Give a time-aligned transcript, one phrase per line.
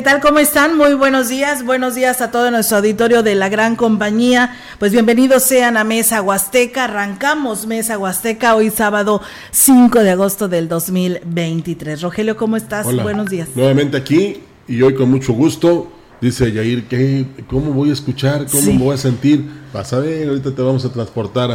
[0.00, 0.22] ¿Qué tal?
[0.22, 0.78] ¿Cómo están?
[0.78, 1.62] Muy buenos días.
[1.62, 4.56] Buenos días a todo nuestro auditorio de la gran compañía.
[4.78, 6.84] Pues bienvenidos sean a Mesa Huasteca.
[6.84, 12.00] Arrancamos Mesa Huasteca hoy sábado 5 de agosto del 2023.
[12.00, 12.86] Rogelio, ¿cómo estás?
[12.86, 13.50] Buenos días.
[13.54, 15.92] Nuevamente aquí y hoy con mucho gusto.
[16.18, 18.46] Dice Yair, ¿qué, ¿cómo voy a escuchar?
[18.50, 19.44] ¿Cómo me voy a sentir?
[19.70, 21.50] Vas a ver, ahorita te vamos a transportar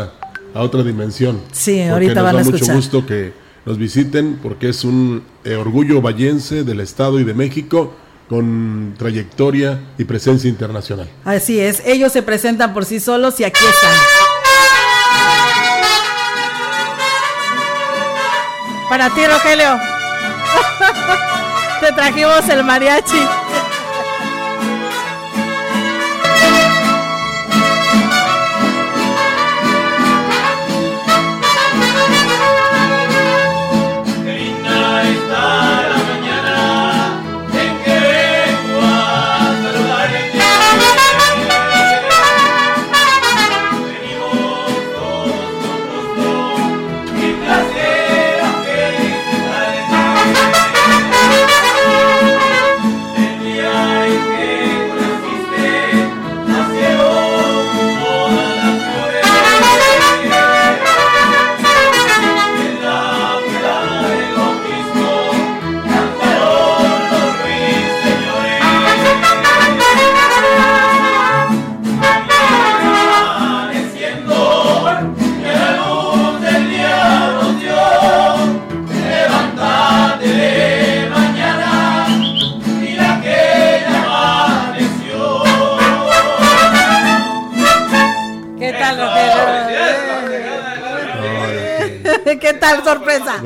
[0.53, 1.41] a, otra dimensión.
[1.51, 2.61] Sí, ahorita van a escuchar.
[2.61, 3.33] mucho gusto que
[3.65, 7.95] nos visiten porque es un eh, orgullo vallense del Estado y de México
[8.29, 11.09] con trayectoria y presencia internacional.
[11.23, 13.93] Así es, ellos se presentan por sí solos y aquí están.
[18.89, 19.79] Para ti, Rogelio.
[21.81, 23.27] Te trajimos el mariachi.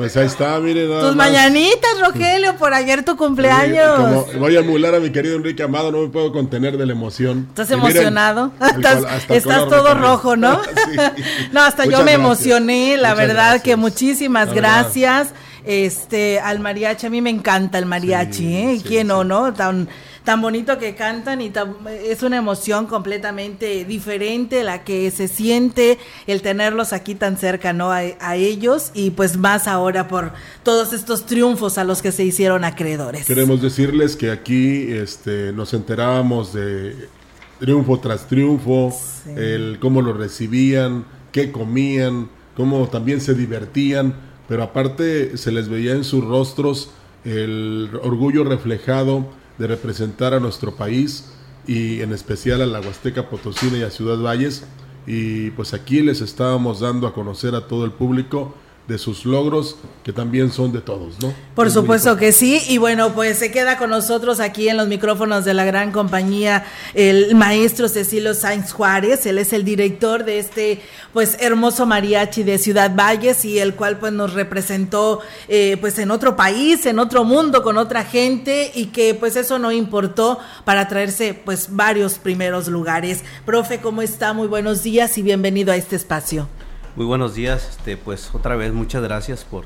[0.00, 0.88] Pues ahí está, miren.
[0.98, 3.96] Tus mañanitas, Rogelio, por ayer tu cumpleaños.
[3.96, 6.92] como voy a emular a mi querido Enrique Amado, no me puedo contener de la
[6.92, 7.44] emoción.
[7.50, 8.50] ¿Estás emocionado?
[9.28, 10.58] estás, todo rojo, ¿no?
[11.52, 15.34] no, hasta yo me emocioné, la verdad que muchísimas gracias.
[15.66, 18.80] Este, al mariachi, a mí me encanta el mariachi, ¿eh?
[18.82, 19.52] ¿Quién no, no?
[19.52, 19.86] Tan,
[20.24, 21.52] tan bonito que cantan y
[22.04, 27.90] es una emoción completamente diferente la que se siente el tenerlos aquí tan cerca, ¿no?
[27.90, 28.00] A,
[28.36, 30.32] ellos y pues más ahora por
[30.62, 33.26] todos estos triunfos a los que se hicieron acreedores.
[33.26, 37.08] Queremos decirles que aquí este, nos enterábamos de
[37.58, 38.94] triunfo tras triunfo,
[39.36, 44.14] el cómo lo recibían, qué comían, cómo también se divertían,
[44.48, 46.90] pero aparte se les veía en sus rostros
[47.24, 51.26] el orgullo reflejado de representar a nuestro país
[51.66, 54.64] y en especial a la Huasteca Potosina y a Ciudad Valles.
[55.06, 58.54] Y pues aquí les estábamos dando a conocer a todo el público
[58.90, 61.32] de sus logros, que también son de todos, ¿no?
[61.54, 65.44] Por supuesto que sí, y bueno, pues se queda con nosotros aquí en los micrófonos
[65.44, 66.64] de la gran compañía
[66.94, 70.80] el maestro Cecilio Sainz Juárez, él es el director de este
[71.12, 76.10] pues hermoso mariachi de Ciudad Valles y el cual pues nos representó eh, pues en
[76.10, 80.88] otro país, en otro mundo, con otra gente y que pues eso no importó para
[80.88, 83.22] traerse pues varios primeros lugares.
[83.46, 84.32] Profe, ¿cómo está?
[84.32, 86.48] Muy buenos días y bienvenido a este espacio.
[86.96, 89.64] Muy buenos días, este, pues otra vez muchas gracias por,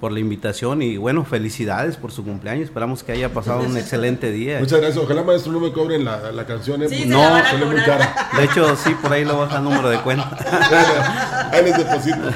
[0.00, 2.64] por la invitación y bueno, felicidades por su cumpleaños.
[2.64, 4.58] Esperamos que haya pasado un excelente día.
[4.58, 5.04] Muchas gracias.
[5.04, 6.82] Ojalá maestro no me cobren la, la canción.
[6.82, 6.88] ¿eh?
[7.06, 8.30] no, sale muy cara.
[8.36, 11.48] De hecho, sí, por ahí lo baja el número de cuenta.
[11.52, 12.28] ahí les deposito.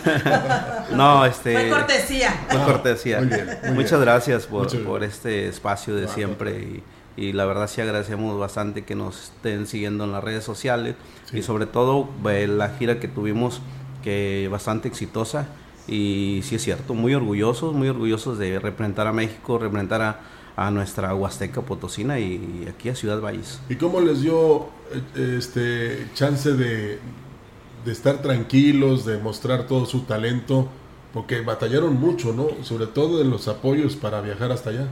[0.93, 1.55] no, este.
[1.55, 2.47] Fue cortesía.
[2.49, 3.61] Fue cortesía.
[3.75, 6.83] Muchas gracias por, por este espacio de siempre y
[7.17, 10.97] y la verdad sí agradecemos bastante que nos estén siguiendo en las redes sociales
[11.33, 13.61] y sobre todo eh, la gira que tuvimos
[14.03, 15.49] que bastante exitosa
[15.89, 20.21] y sí es cierto, muy orgullosos, muy orgullosos de representar a México, representar a,
[20.57, 23.61] a nuestra Huasteca Potosina y, aquí a Ciudad Valles.
[23.69, 24.69] ¿Y cómo les dio
[25.17, 26.99] eh, este chance de,
[27.85, 30.69] de estar tranquilos, de mostrar todo su talento?
[31.13, 32.49] Porque batallaron mucho, ¿no?
[32.65, 34.87] Sobre todo en los apoyos para viajar hasta allá.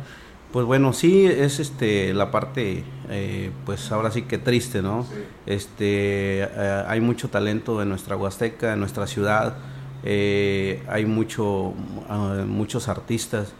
[0.52, 5.06] Pues bueno, sí es este la parte, eh, pues ahora sí que triste, ¿no?
[5.46, 9.58] Este, eh, hay mucho talento en nuestra Huasteca, en nuestra ciudad,
[10.02, 11.72] eh, hay mucho,
[12.08, 13.52] ah, muchos artistas,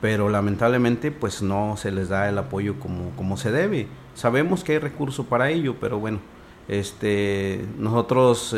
[0.00, 3.88] pero lamentablemente pues no se les da el apoyo como, como se debe.
[4.14, 6.20] Sabemos que hay recursos para ello, pero bueno,
[6.68, 8.54] este, nosotros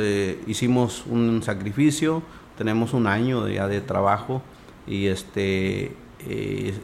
[0.47, 2.23] hicimos un sacrificio,
[2.59, 4.43] tenemos un año ya de trabajo
[4.87, 5.97] y este
[6.29, 6.75] eh,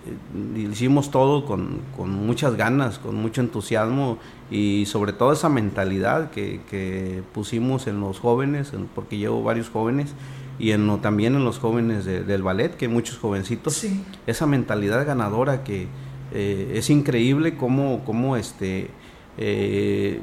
[0.56, 1.80] hicimos todo con,
[2.26, 4.18] muchas ganas, con mucho entusiasmo
[4.50, 10.14] y sobre todo esa mentalidad que, pusimos en los jóvenes, porque llevo varios jóvenes
[10.58, 13.86] y en, también en los jóvenes del ballet, que muchos jovencitos,
[14.26, 15.88] esa mentalidad ganadora que
[16.32, 18.88] eh, es increíble cómo, cómo este,
[19.36, 20.20] eh,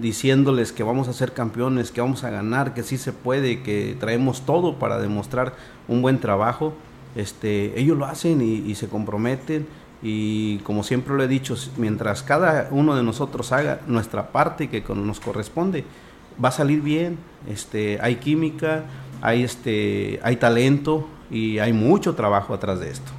[0.00, 3.94] diciéndoles que vamos a ser campeones, que vamos a ganar, que sí se puede, que
[4.00, 5.54] traemos todo para demostrar
[5.86, 6.72] un buen trabajo
[7.16, 9.66] este, ellos lo hacen y, se comprometen
[10.02, 14.82] y como siempre lo he dicho, mientras cada uno de nosotros haga nuestra parte que
[14.94, 15.84] nos corresponde,
[16.42, 17.18] va a salir bien,
[17.48, 18.84] este, hay química,
[19.20, 23.12] hay, este, hay talento y hay mucho trabajo atrás de esto.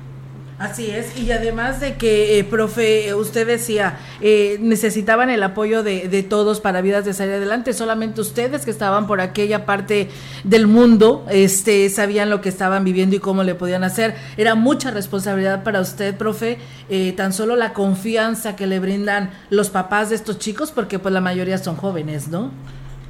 [0.63, 6.23] Así es, y además de que, eh, profe, usted decía, eh, necesitaban el apoyo de,
[6.23, 10.07] todos para vidas de salir adelante, solamente ustedes que estaban por aquella parte
[10.45, 14.15] del mundo, este, sabían lo que estaban viviendo y cómo le podían hacer.
[14.37, 19.69] Era mucha responsabilidad para usted, profe, eh, tan solo la confianza que le brindan los
[19.69, 22.51] papás de estos chicos, porque pues la mayoría son jóvenes, ¿no?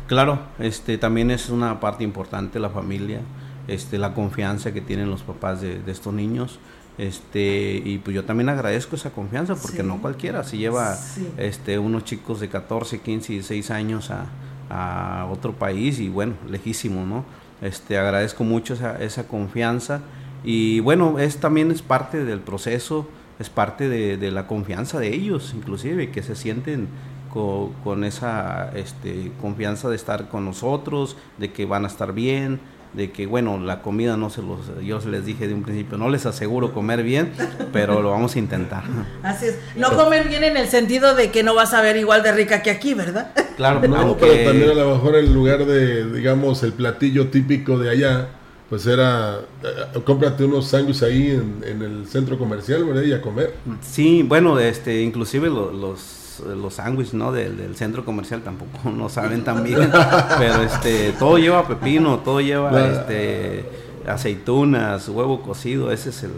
[0.08, 3.20] Claro, este, también es una parte importante la familia,
[3.68, 6.58] este, la confianza que tienen los papás de estos niños
[6.98, 10.96] este y pues yo también agradezco esa confianza porque no cualquiera se lleva
[11.38, 14.28] este unos chicos de 14 15 y 16 años a,
[14.70, 17.26] a, otro país y bueno lejísimo no
[17.62, 20.02] este agradezco mucho esa, esa confianza
[20.44, 23.08] y bueno es también es parte del proceso
[23.40, 26.90] es parte de, de la confianza de ellos inclusive que se sienten
[27.34, 32.60] con, con esa este, confianza de estar con nosotros de que van a estar bien
[32.94, 36.10] de que bueno, la comida no se los, yo les dije de un principio, no
[36.10, 37.32] les aseguro comer bien,
[37.72, 38.84] pero lo vamos a intentar.
[39.24, 42.24] Así es, no comer bien en el sentido de que no vas a ver igual
[42.24, 43.32] de rica que aquí, ¿verdad?
[43.54, 47.92] Claro, no, pero también a lo mejor en lugar de, digamos, el platillo típico de
[47.92, 48.30] allá,
[48.68, 53.04] pues era, eh, cómprate unos sándwiches ahí en, el centro comercial, ¿verdad?
[53.04, 53.54] Y a comer.
[53.82, 56.23] Sí, bueno, este, inclusive los los
[56.70, 57.32] sándwiches ¿no?
[57.32, 59.92] Del, centro comercial tampoco no saben tan bien,
[60.38, 63.66] pero este, todo lleva pepino, todo lleva este,
[64.08, 66.32] aceitunas, huevo cocido, ese es el,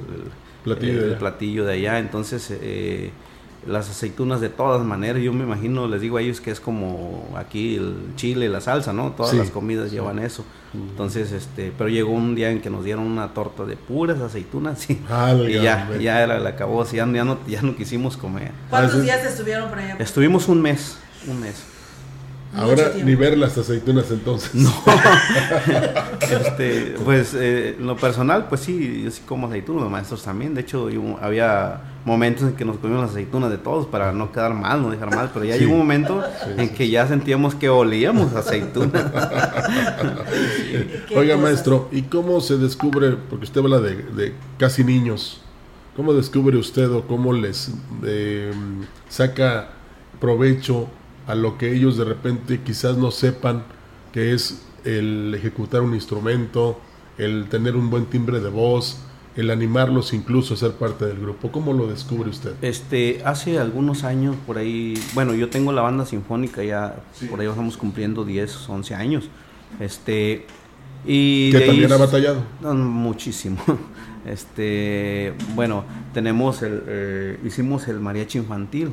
[1.20, 2.00] platillo, de allá.
[2.00, 3.12] Entonces, eh,
[3.68, 7.34] las aceitunas de todas maneras, yo me imagino, les digo a ellos que es como
[7.36, 9.12] aquí el chile, la salsa, ¿no?
[9.12, 10.46] Todas las comidas llevan eso.
[10.74, 14.90] Entonces, este, pero llegó un día en que nos dieron una torta de puras aceitunas
[14.90, 18.52] y, ah, y ya, ya era, la acabó, así, ya, no, ya no quisimos comer.
[18.70, 19.96] ¿Cuántos días estuvieron por allá?
[20.00, 20.98] Estuvimos un mes,
[21.28, 21.75] un mes.
[22.56, 24.56] Ahora ni ver las aceitunas entonces.
[24.56, 24.72] No.
[26.22, 30.54] este, pues eh, lo personal, pues sí, yo sí como aceitunas, los maestros también.
[30.54, 30.90] De hecho,
[31.22, 34.92] había momentos en que nos comíamos las aceitunas de todos para no quedar mal, no
[34.92, 36.24] dejar mal, pero ya llegó un momento
[36.58, 39.06] en que ya sentíamos que olíamos aceitunas.
[41.16, 45.42] Oiga, maestro, ¿y cómo se descubre, porque usted habla de, casi niños,
[45.96, 47.72] cómo descubre usted o cómo les
[48.04, 48.52] eh,
[49.10, 49.70] saca
[50.20, 50.88] provecho
[51.28, 53.64] a lo que ellos de repente quizás no sepan
[54.12, 56.80] que es el ejecutar un instrumento,
[57.18, 59.00] el tener un buen timbre de voz,
[59.36, 61.52] el animarlos incluso a ser parte del grupo.
[61.52, 62.54] ¿Cómo lo descubre usted?
[62.62, 66.96] Este, hace algunos años por ahí, bueno, yo tengo la banda sinfónica ya,
[67.30, 69.26] por ahí vamos cumpliendo 10, 11 años.
[69.80, 70.46] Este,
[71.06, 72.44] y que también ha batallado.
[72.62, 73.58] muchísimo.
[74.26, 78.90] Este, bueno, tenemos el, eh, hicimos el mariachi infantil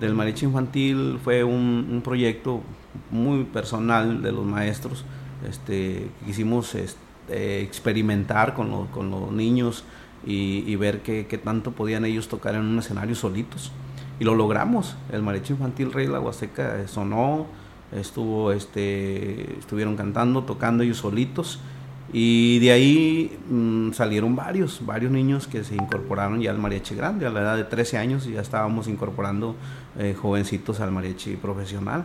[0.00, 2.62] del mariachi infantil fue un, proyecto
[3.10, 5.04] muy personal de los maestros.
[5.48, 9.84] Este, quisimos este, experimentar con, los niños
[10.26, 13.72] y, ver qué, tanto podían ellos tocar en un escenario solitos.
[14.20, 14.96] Y lo logramos.
[15.12, 17.46] El mariachi infantil Rey de la Huasteca sonó,
[17.92, 21.60] estuvo, este, estuvieron cantando, tocando ellos solitos
[22.16, 27.26] y de ahí mm, salieron varios, varios niños que se incorporaron ya al mariachi grande.
[27.26, 29.56] A la edad de 13 años ya estábamos incorporando
[29.98, 32.04] eh, jovencitos al mariachi profesional.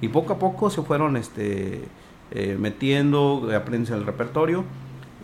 [0.00, 1.84] Y poco a poco se fueron este,
[2.30, 4.64] eh, metiendo, aprenden el repertorio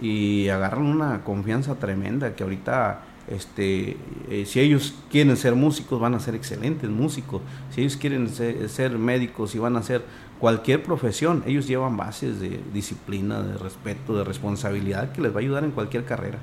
[0.01, 3.97] y agarran una confianza tremenda que ahorita este,
[4.31, 7.43] eh, si ellos quieren ser músicos, van a ser excelentes músicos.
[7.71, 10.05] Si ellos quieren ser, ser, médicos y van a ser
[10.39, 15.41] cualquier profesión, ellos llevan bases de disciplina, de respeto, de responsabilidad que les va a
[15.41, 16.39] ayudar en cualquier carrera,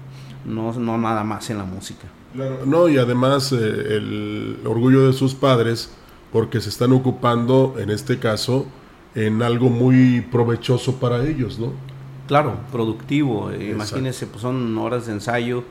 [0.45, 2.07] no, no nada más en la música.
[2.65, 5.91] no, y además eh, el orgullo de sus padres,
[6.33, 8.65] porque se están ocupando, en este caso,
[9.15, 11.71] en algo muy provechoso para ellos, ¿no?
[12.27, 13.53] Claro, productivo.
[13.53, 15.63] Imagínense, pues son horas de ensayo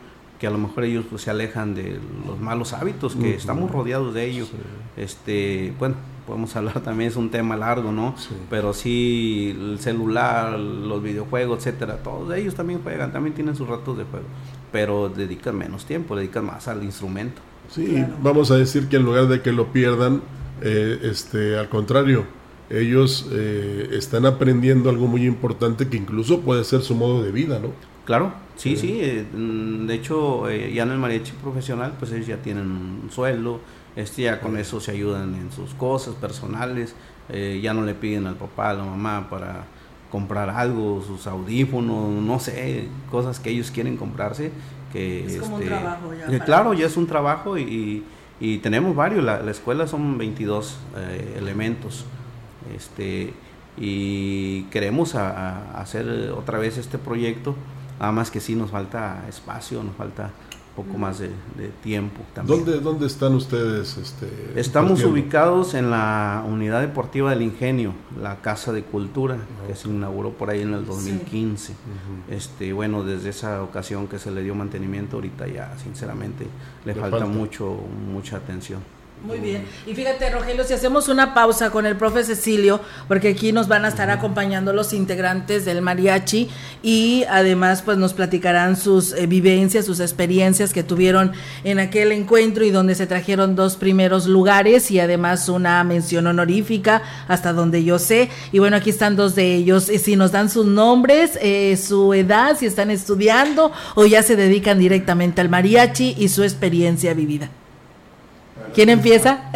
[0.42, 4.12] que a lo mejor ellos pues, se alejan de los malos hábitos, que estamos rodeados
[4.12, 4.50] de ellos.
[4.96, 5.94] Este, bueno,
[6.26, 8.16] podemos hablar también, es un tema largo, ¿no?
[8.50, 13.96] Pero sí, el celular, los videojuegos, etcétera, todos ellos también juegan, también tienen sus ratos
[13.96, 14.26] de juego,
[14.72, 17.40] pero dedican menos tiempo, dedican más al instrumento.
[17.70, 20.22] Sí, vamos a decir que en lugar de que lo pierdan,
[20.60, 22.26] eh, este, al contrario,
[22.68, 27.60] ellos eh, están aprendiendo algo muy importante que incluso puede ser su modo de vida,
[27.60, 27.91] ¿no?
[28.04, 28.98] Claro, sí, sí.
[29.00, 33.60] Eh, mm, de hecho, ya en el mariachi profesional, pues ellos ya tienen un sueldo,
[33.94, 36.94] este, ya con eso se ayudan en sus cosas personales,
[37.62, 39.64] ya no le piden al papá, a la mamá para
[40.10, 44.52] comprar algo, sus audífonos, no sé, cosas que ellos quieren comprarse.
[44.92, 46.44] Que, es como un este, trabajo ya.
[46.44, 48.04] claro, ya es un trabajo y,
[48.38, 50.76] y tenemos varios, la, la, escuela son 22
[51.38, 52.04] elementos
[52.74, 53.32] este,
[53.76, 57.54] y queremos hacer otra vez este proyecto,
[58.02, 60.32] nada más que sí nos falta espacio, nos falta
[60.74, 61.30] poco más de,
[61.84, 62.64] tiempo también.
[62.64, 63.96] ¿Dónde, ¿Dónde, están ustedes?
[63.96, 69.36] Este, Estamos ubicados en la Unidad Deportiva del Ingenio, la Casa de Cultura,
[69.68, 71.74] que se inauguró por ahí en el 2015.
[72.28, 76.48] este, bueno, desde esa ocasión que se le dio mantenimiento, ahorita ya sinceramente
[76.84, 77.76] le, falta, mucho,
[78.12, 78.80] mucha atención.
[79.24, 79.64] Muy bien.
[79.86, 83.84] Y fíjate, Rogelio, si hacemos una pausa con el profe Cecilio, porque aquí nos van
[83.84, 86.50] a estar acompañando los integrantes del mariachi
[86.82, 91.30] y además pues nos platicarán sus eh, vivencias, sus experiencias que tuvieron
[91.62, 97.02] en aquel encuentro y donde se trajeron dos primeros lugares y además una mención honorífica
[97.28, 98.28] hasta donde yo sé.
[98.50, 99.84] Y bueno, aquí están dos de ellos.
[99.84, 104.80] Si nos dan sus nombres, eh, su edad, si están estudiando o ya se dedican
[104.80, 107.50] directamente al mariachi y su experiencia vivida.
[108.74, 109.50] ¿Quién empieza?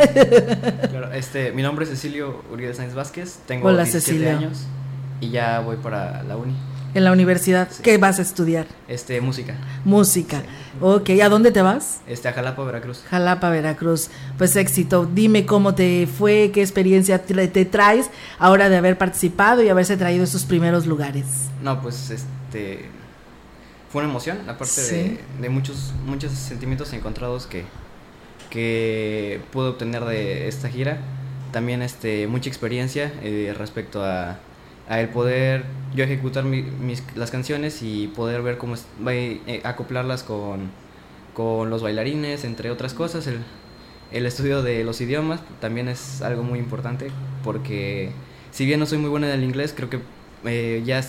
[0.91, 4.67] claro, este, mi nombre es Cecilio Uribe Sáenz Vázquez, tengo Hola, 17 años
[5.21, 6.55] y ya voy para la uni.
[6.95, 8.67] En la universidad, ¿qué vas a estudiar?
[8.89, 9.55] Este, música.
[9.85, 10.43] Música.
[10.81, 12.01] Ok, ¿a dónde te vas?
[12.07, 13.03] Este, a Jalapa, Veracruz.
[13.11, 14.09] Jalapa, Veracruz.
[14.39, 15.05] Pues éxito.
[15.05, 20.25] Dime cómo te fue, qué experiencia te, traes ahora de haber participado y haberse traído
[20.25, 21.27] esos primeros lugares.
[21.63, 22.87] No, pues este
[23.93, 27.65] fue una emoción, aparte de, de muchos muchos sentimientos encontrados que
[28.50, 30.99] que pude obtener de esta gira.
[31.53, 34.38] También este, mucha experiencia eh, respecto a,
[34.88, 40.23] a, el poder yo ejecutar mis, las canciones y poder ver cómo es, eh, acoplarlas
[40.23, 40.71] con,
[41.35, 43.26] con los bailarines, entre otras cosas.
[43.26, 43.38] El,
[44.12, 47.11] el estudio de los idiomas también es algo muy importante
[47.43, 48.11] porque
[48.53, 50.00] si bien no soy muy buena en el inglés, creo que
[50.47, 51.03] eh, ya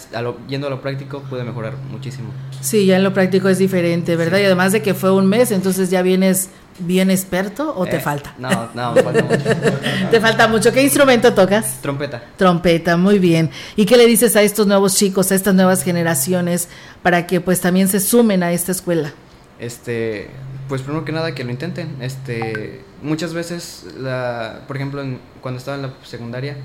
[0.48, 2.30] yendo a lo práctico puede mejorar muchísimo.
[2.62, 4.40] Sí, ya en lo práctico es diferente, ¿verdad?
[4.40, 8.00] Y además de que fue un mes, entonces ya vienes bien experto o te eh,
[8.00, 8.36] falta?
[8.38, 9.44] No, no, me falta mucho.
[10.12, 10.72] te falta mucho.
[10.72, 11.82] ¿Qué instrumento tocas?
[11.82, 12.24] Trompeta.
[12.38, 13.50] Trompeta, muy bien.
[13.76, 16.70] ¿Y qué le dices a estos nuevos chicos, a estas nuevas generaciones,
[17.02, 19.14] para que pues también se sumen a esta escuela?
[19.60, 20.30] Este,
[20.68, 21.96] pues primero que nada que lo intenten.
[22.02, 25.04] Este, muchas veces, la, por ejemplo,
[25.42, 26.58] cuando estaba en la secundaria,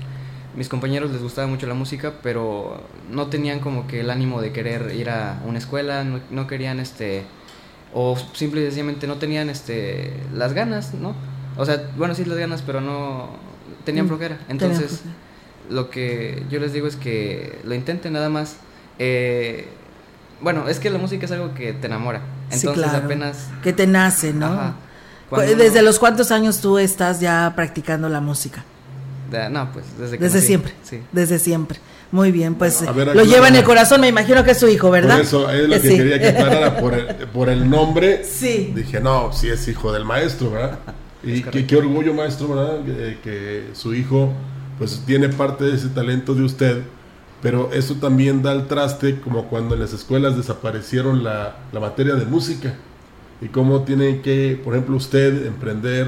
[0.55, 4.51] mis compañeros les gustaba mucho la música, pero no tenían como que el ánimo de
[4.51, 7.25] querer ir a una escuela, no, no querían este
[7.93, 11.15] o simple y sencillamente no tenían este las ganas, ¿no?
[11.57, 13.29] O sea, bueno, sí las ganas, pero no
[13.85, 14.39] tenían mm, flojera.
[14.49, 15.01] Entonces,
[15.69, 18.57] lo que yo les digo es que lo intenten nada más.
[18.99, 19.67] Eh,
[20.41, 22.21] bueno, es que la música es algo que te enamora.
[22.51, 24.75] Entonces, apenas que te nace, ¿no?
[25.31, 28.65] ¿Desde los cuántos años tú estás ya practicando la música?
[29.49, 30.73] No, pues desde que Desde siempre.
[30.83, 30.99] Sí.
[31.11, 31.79] Desde siempre.
[32.11, 35.15] Muy bien, pues lo lleva en el corazón, me imagino que es su hijo, ¿verdad?
[35.15, 38.23] Por eso es lo que quería que aclarara por el, por el nombre.
[38.23, 38.71] Sí.
[38.75, 40.77] Dije, no, sí es hijo del maestro, ¿verdad?
[41.23, 42.81] Y qué, orgullo, maestro, ¿verdad?
[43.23, 44.31] Que, su hijo,
[44.77, 46.83] pues tiene parte de ese talento de usted,
[47.41, 52.13] pero eso también da el traste, como cuando en las escuelas desaparecieron la, la materia
[52.13, 52.75] de música.
[53.41, 56.07] Y cómo tiene que, por ejemplo, usted emprender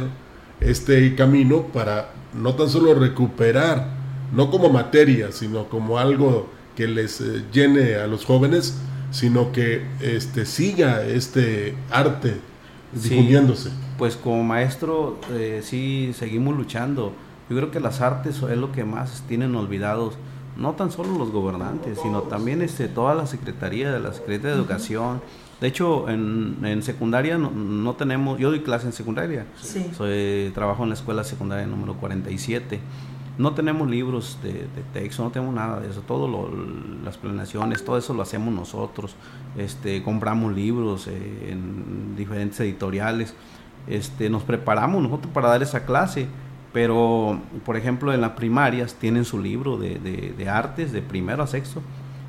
[0.60, 2.12] este camino para
[2.42, 3.96] no tan solo recuperar
[4.34, 8.77] no como materia, sino como algo que les eh, llene a los jóvenes,
[9.12, 12.36] sino que este, siga este arte
[12.92, 13.70] difundiéndose.
[13.98, 17.13] pues como maestro eh, sí seguimos luchando.
[17.50, 20.15] Yo creo que las artes es lo que más tienen olvidados,
[20.58, 24.58] no tan solo los gobernantes, sino también este, toda la Secretaría de la Secretaría de
[24.58, 25.22] Educación.
[25.65, 29.89] De hecho, en, en secundaria no, tenemos, yo doy clase en secundaria, sí.
[29.98, 32.79] Soy, trabajo en la escuela secundaria número 47
[33.39, 36.01] no tenemos libros de, texto, no tenemos nada de eso.
[36.01, 36.51] Todo
[37.03, 39.15] las planeaciones, todo eso lo hacemos nosotros.
[39.57, 43.34] Este, compramos libros eh, en diferentes editoriales.
[43.88, 46.27] Este, nos preparamos nosotros para dar esa clase.
[46.74, 51.81] Pero, por ejemplo, en las primarias tienen su libro de, artes de primero a sexto.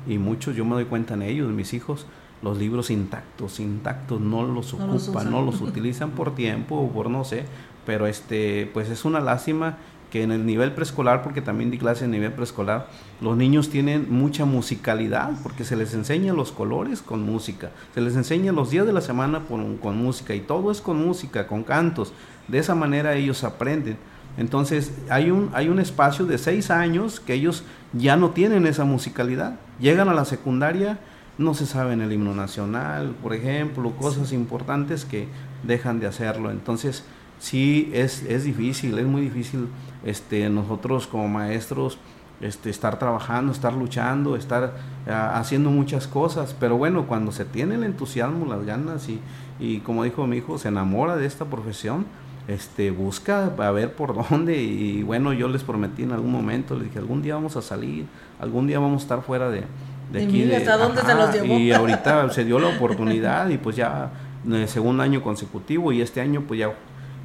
[0.07, 2.07] Y muchos, yo me doy cuenta en ellos, mis hijos,
[2.41, 7.23] los libros intactos, intactos, no los ocupan, no los utilizan por tiempo o por no
[7.23, 7.45] sé.
[7.85, 9.77] Pero este, pues es una lástima
[10.11, 12.87] que en el nivel preescolar, porque también di clase en nivel preescolar,
[13.19, 18.15] los niños tienen mucha musicalidad, porque se les enseña los colores con música, se les
[18.15, 21.63] enseña los días de la semana con, con música, y todo es con música, con
[21.63, 22.13] cantos.
[22.47, 23.97] De esa manera ellos aprenden.
[24.37, 27.63] Entonces hay un, hay un espacio de seis años que ellos
[27.93, 29.59] ya no tienen esa musicalidad.
[29.79, 30.99] Llegan a la secundaria,
[31.37, 35.27] no se saben el himno nacional, por ejemplo, cosas importantes que
[35.63, 36.51] dejan de hacerlo.
[36.51, 37.03] Entonces,
[37.39, 39.67] sí es, es difícil, es muy difícil
[40.03, 41.99] este, nosotros como maestros
[42.41, 44.75] este, estar trabajando, estar luchando, estar
[45.07, 49.19] ah, haciendo muchas cosas, pero bueno, cuando se tiene el entusiasmo, las ganas y,
[49.59, 52.05] y como dijo mi hijo, se enamora de esta profesión,
[52.47, 54.61] este, busca a ver por dónde.
[54.61, 58.05] Y bueno, yo les prometí en algún momento, les dije, algún día vamos a salir,
[58.39, 59.63] algún día vamos a estar fuera de,
[60.11, 60.43] de aquí.
[60.43, 61.57] de, ¿Hasta dónde se los llevó?
[61.57, 64.11] Y ahorita se dio la oportunidad y pues ya
[64.51, 66.73] eh, segundo año consecutivo y este año pues ya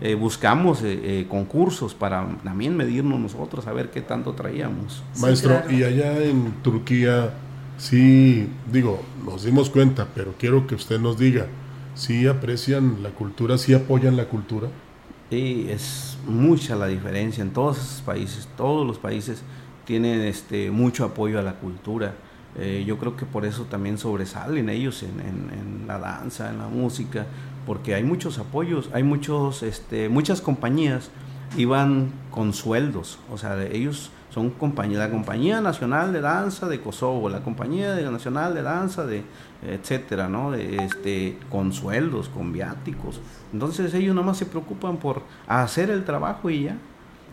[0.04, 5.00] eh, buscamos eh, eh, concursos para también medirnos nosotros, a ver qué tanto traíamos.
[5.20, 7.34] Maestro, y allá en Turquía,
[7.78, 11.46] sí, digo, nos dimos cuenta, pero quiero que usted nos diga,
[11.94, 14.66] ¿sí aprecian la cultura, sí apoyan la cultura?
[15.30, 19.44] Sí, es mucha la diferencia en todos esos países, todos los países
[19.84, 22.14] tienen este, mucho apoyo a la cultura.
[22.86, 27.26] Yo creo que por eso también sobresalen ellos en, en, la danza, en la música,
[27.66, 31.10] porque hay muchos apoyos, hay muchos, este, muchas compañías
[31.56, 37.28] iban con sueldos, o sea, ellos son compañía, la compañía nacional de danza de Kosovo,
[37.28, 39.24] la compañía nacional de danza de
[39.62, 40.50] etcétera, ¿no?
[40.50, 43.20] De, este, con sueldos, con viáticos.
[43.52, 46.76] Entonces ellos nomás se preocupan por hacer el trabajo y ya.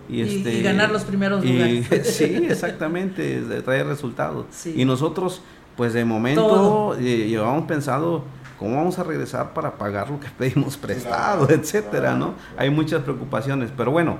[0.09, 1.87] Y, este, ganar los primeros lugares.
[2.03, 4.45] sí, exactamente, de traer resultados.
[4.65, 5.41] Y nosotros,
[5.77, 8.23] pues de momento, eh, llevamos pensado
[8.59, 12.33] ¿Cómo vamos a regresar para pagar lo que pedimos prestado, etcétera, ¿no?
[12.57, 14.17] Hay muchas preocupaciones, pero bueno,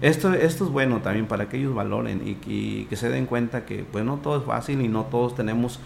[0.00, 3.84] esto, esto es bueno también para que ellos valoren y, que se den cuenta que
[3.84, 5.78] pues no todo es fácil y no todos tenemos,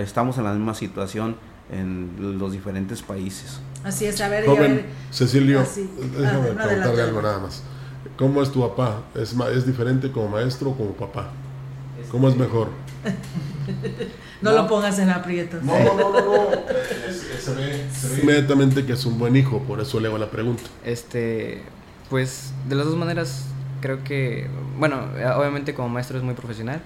[0.00, 1.36] estamos en la misma situación
[1.70, 3.60] en los diferentes países.
[3.84, 5.64] Así es, a ver, Joven, Cecilio, ah,
[6.18, 7.62] déjame ah, preguntarle algo nada más.
[8.16, 9.02] ¿Cómo es tu papá?
[9.14, 11.30] ¿Es, ¿Es diferente como maestro o como papá?
[12.10, 12.68] ¿Cómo es mejor?
[14.42, 15.62] No, lo pongas en aprietos.
[15.62, 16.46] No, no, no, no.
[17.40, 17.86] se, ve,
[18.20, 20.64] inmediatamente que es un buen hijo, por eso le hago la pregunta.
[20.84, 21.62] Este,
[22.10, 23.46] pues de las dos maneras
[23.80, 25.00] creo que, bueno,
[25.36, 26.82] obviamente como maestro es muy profesional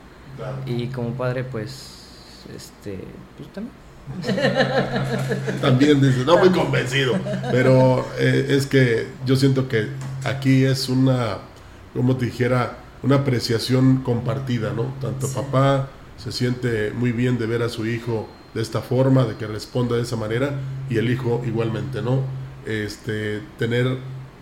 [0.66, 2.06] y como padre pues,
[2.54, 3.00] este,
[3.36, 3.74] pues también.
[5.60, 7.14] También dice, no muy convencido,
[7.50, 9.88] pero eh, es que yo siento que
[10.24, 11.38] aquí es una,
[11.94, 14.94] como te dijera, una apreciación compartida, ¿no?
[15.00, 19.36] Tanto papá, se siente muy bien de ver a su hijo de esta forma, de
[19.36, 20.52] que responda de esa manera,
[20.90, 22.22] y el hijo igualmente, ¿no?
[22.66, 23.98] Este, tener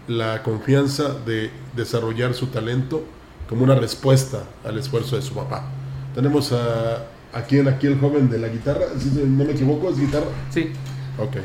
[0.09, 3.05] la confianza de desarrollar su talento
[3.48, 5.68] como una respuesta al esfuerzo de su papá.
[6.14, 10.27] Tenemos a, aquí, aquí el joven de la guitarra, si no me equivoco, ¿es guitarra?
[10.51, 10.70] Sí.
[11.18, 11.37] Ok.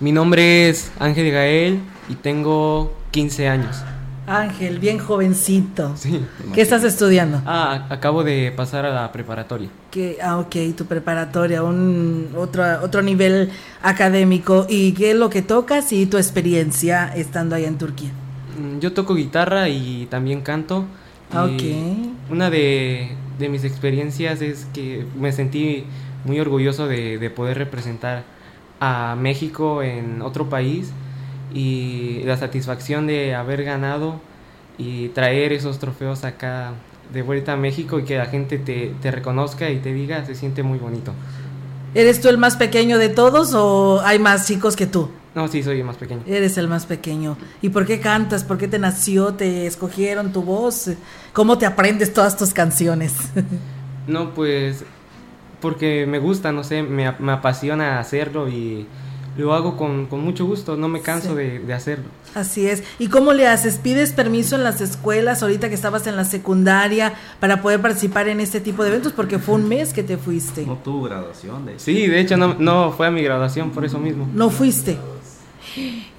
[0.00, 3.82] Mi nombre es Ángel Gael y tengo 15 años.
[4.26, 5.94] Ángel, bien jovencito.
[6.52, 7.40] ¿Qué estás estudiando?
[7.46, 9.68] Ah, acabo de pasar a la preparatoria.
[9.90, 10.18] ¿Qué?
[10.20, 13.50] Ah, ok, tu preparatoria, un otro, otro nivel
[13.82, 14.66] académico.
[14.68, 18.10] ¿Y qué es lo que tocas y tu experiencia estando allá en Turquía?
[18.58, 20.84] Mm, yo toco guitarra y también canto.
[21.32, 21.62] Ah, ok.
[22.30, 25.84] Una de, mis experiencias es que me sentí
[26.24, 28.24] muy orgulloso de, de poder representar
[28.80, 30.92] a México en otro país
[31.54, 34.20] y la satisfacción de haber ganado
[34.78, 36.72] y traer esos trofeos acá
[37.12, 40.34] de vuelta a México y que la gente te, te reconozca y te diga, se
[40.34, 41.12] siente muy bonito.
[41.94, 45.08] ¿Eres tú el más pequeño de todos o hay más chicos que tú?
[45.36, 46.22] No, sí, soy el más pequeño.
[46.26, 47.36] Eres el más pequeño.
[47.60, 48.42] ¿Y por qué cantas?
[48.42, 49.34] ¿Por qué te nació?
[49.34, 50.90] ¿Te escogieron tu voz?
[51.34, 53.12] ¿Cómo te aprendes todas tus canciones?
[54.06, 54.84] no, pues
[55.60, 58.86] porque me gusta, no sé, me, me apasiona hacerlo y
[59.36, 62.06] lo hago con, mucho gusto, no me canso de, hacerlo.
[62.34, 62.82] Así es.
[62.98, 63.76] ¿Y cómo le haces?
[63.76, 68.40] ¿Pides permiso en las escuelas ahorita que estabas en la secundaria para poder participar en
[68.40, 69.12] este tipo de eventos?
[69.12, 70.64] Porque fue un mes que te fuiste.
[70.64, 71.66] No tuvo graduación.
[71.66, 74.26] De Sí, de hecho no, no fue a mi graduación por eso mismo.
[74.32, 74.96] No fuiste.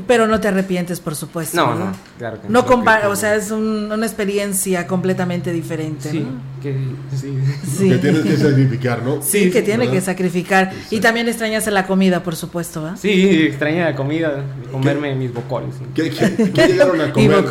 [0.05, 1.57] Pero no te arrepientes, por supuesto.
[1.57, 2.63] No, no, claro que no.
[2.63, 6.09] No o sea, es una experiencia completamente diferente.
[6.09, 6.25] Sí,
[6.61, 6.75] que,
[7.15, 7.89] sí.
[7.89, 9.21] que tienes que sacrificar, ¿no?
[9.21, 10.71] Sí, que tiene que sacrificar.
[10.91, 12.97] Y también extrañas la comida, por supuesto, ¿va?
[12.97, 15.75] Sí, extraña la comida, comerme mis bocoles.
[15.93, 17.45] ¿Qué, llegaron a comer?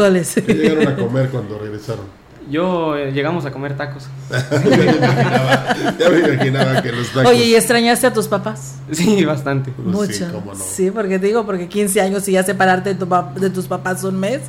[0.47, 2.26] ¿Qué llegaron a comer cuando regresaron?
[2.49, 4.05] Yo eh, llegamos a comer tacos.
[4.31, 7.31] ya me imaginaba que los tacos.
[7.31, 8.77] Oye, ¿y extrañaste a tus papás?
[8.93, 9.73] Sí, bastante.
[9.73, 10.43] Pues Mucho.
[10.55, 13.09] Sí, porque te digo, porque 15 años y ya separarte de, tu,
[13.41, 14.43] de tus papás un mes,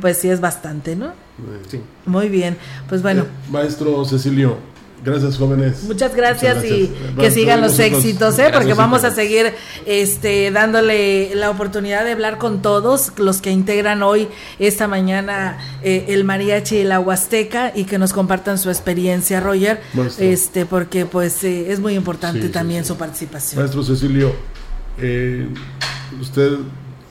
[0.00, 1.12] pues sí es bastante, ¿no?
[1.68, 1.80] Sí.
[2.06, 2.56] Muy bien.
[2.88, 3.22] Pues bueno.
[3.22, 4.56] Eh, maestro Cecilio,
[5.04, 5.82] Gracias, jóvenes.
[5.82, 6.90] Muchas gracias, y
[7.20, 8.48] que sigan los éxitos, ¿eh?
[8.50, 9.52] porque vamos a seguir
[9.84, 16.06] este, dándole la oportunidad de hablar con todos los que integran hoy, esta mañana, eh,
[16.08, 19.82] el mariachi y la huasteca y que nos compartan su experiencia, Roger,
[20.18, 23.60] este porque pues eh, es muy importante también su participación.
[23.60, 24.32] Maestro Cecilio,
[26.18, 26.52] usted,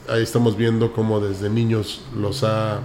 [0.10, 2.80] ahí estamos viendo cómo desde niños los ha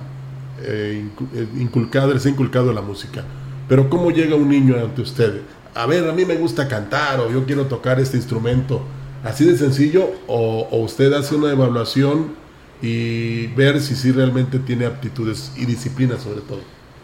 [1.59, 3.25] inculcado, les ha inculcado la música.
[3.69, 5.43] Pero ¿cómo llega un niño ante usted?
[5.75, 8.83] A ver, a mí me gusta cantar o yo quiero tocar este instrumento.
[9.23, 10.11] ¿Así de sencillo?
[10.27, 12.35] ¿O, usted hace una evaluación
[12.81, 16.61] y ver si sí realmente tiene aptitudes y disciplina sobre todo?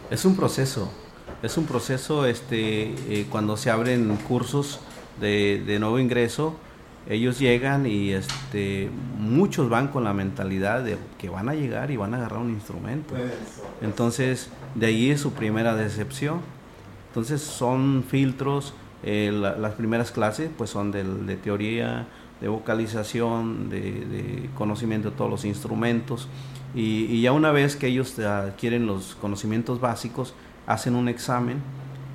[0.09, 0.89] Es un proceso.
[1.43, 4.79] Es un proceso este, eh, cuando se abren cursos
[5.19, 6.55] de, de nuevo ingreso
[7.07, 11.97] ellos llegan y este muchos van con la mentalidad de que van a llegar y
[11.97, 13.13] van a agarrar un instrumento.
[13.81, 16.41] Entonces, de ahí es su primera decepción.
[17.15, 22.07] Entonces son filtros, eh, las primeras clases pues son de, teoría,
[22.41, 26.27] de vocalización, de, conocimiento de todos los instrumentos
[26.75, 30.33] y, ya una vez que ellos adquieren los conocimientos básicos,
[30.67, 31.61] hacen un examen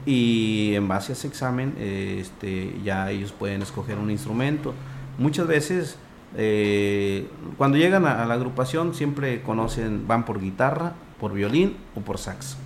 [0.05, 4.75] y en base a ese examen eh, este, ya ellos pueden escoger un instrumento.
[5.17, 5.97] Muchas veces
[6.37, 12.19] eh, cuando llegan a, la agrupación siempre conocen, van por guitarra, por violín o por
[12.19, 12.59] sax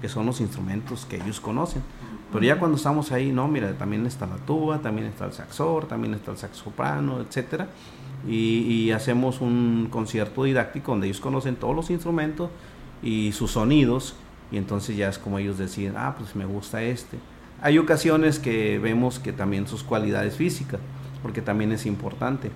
[0.00, 1.82] que son los instrumentos que ellos conocen.
[2.32, 5.86] Pero ya cuando estamos ahí, no, mira, también está la tuba, también está el saxor,
[5.86, 7.68] también está el saxoprano, etcétera.
[8.26, 12.50] Y, hacemos un concierto didáctico donde ellos conocen todos los instrumentos
[13.02, 14.14] y sus sonidos,
[14.52, 17.18] y entonces ya es como ellos deciden, ah, pues me gusta este.
[17.62, 20.80] Hay ocasiones que vemos que también sus cualidades físicas,
[21.22, 22.50] porque también es importante.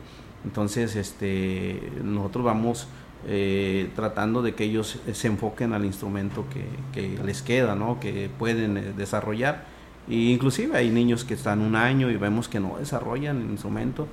[0.45, 2.87] Entonces, este, nosotros vamos
[3.27, 6.45] eh, tratando de que ellos se enfoquen al instrumento
[6.93, 7.99] que, les queda, ¿no?
[8.01, 9.65] que pueden eh, desarrollar.
[10.09, 14.07] E inclusive hay niños que están un año y vemos que no desarrollan el instrumento,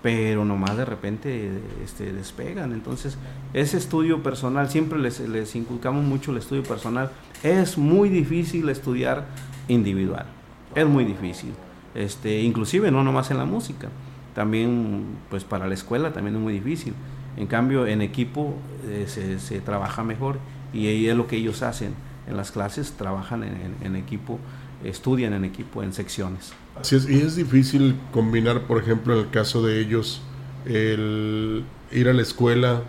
[0.00, 2.72] pero nomás de repente este, despegan.
[2.72, 3.18] Entonces,
[3.52, 7.10] ese estudio personal, siempre les, les inculcamos mucho el estudio personal.
[7.42, 9.26] Es muy difícil estudiar
[9.66, 10.26] individual,
[10.74, 11.52] es muy difícil.
[11.94, 13.88] Este, inclusive no nomás en la música,
[14.34, 16.94] también pues para la escuela también es muy difícil.
[17.36, 18.54] En cambio, en equipo
[18.86, 20.38] eh, se, trabaja mejor
[20.72, 21.94] y ahí es lo que ellos hacen.
[22.28, 24.38] En las clases trabajan en, equipo,
[24.84, 26.52] estudian en equipo, en secciones.
[26.80, 30.22] Así es, y es difícil combinar, por ejemplo, en el caso de ellos,
[30.64, 32.82] el ir a la escuela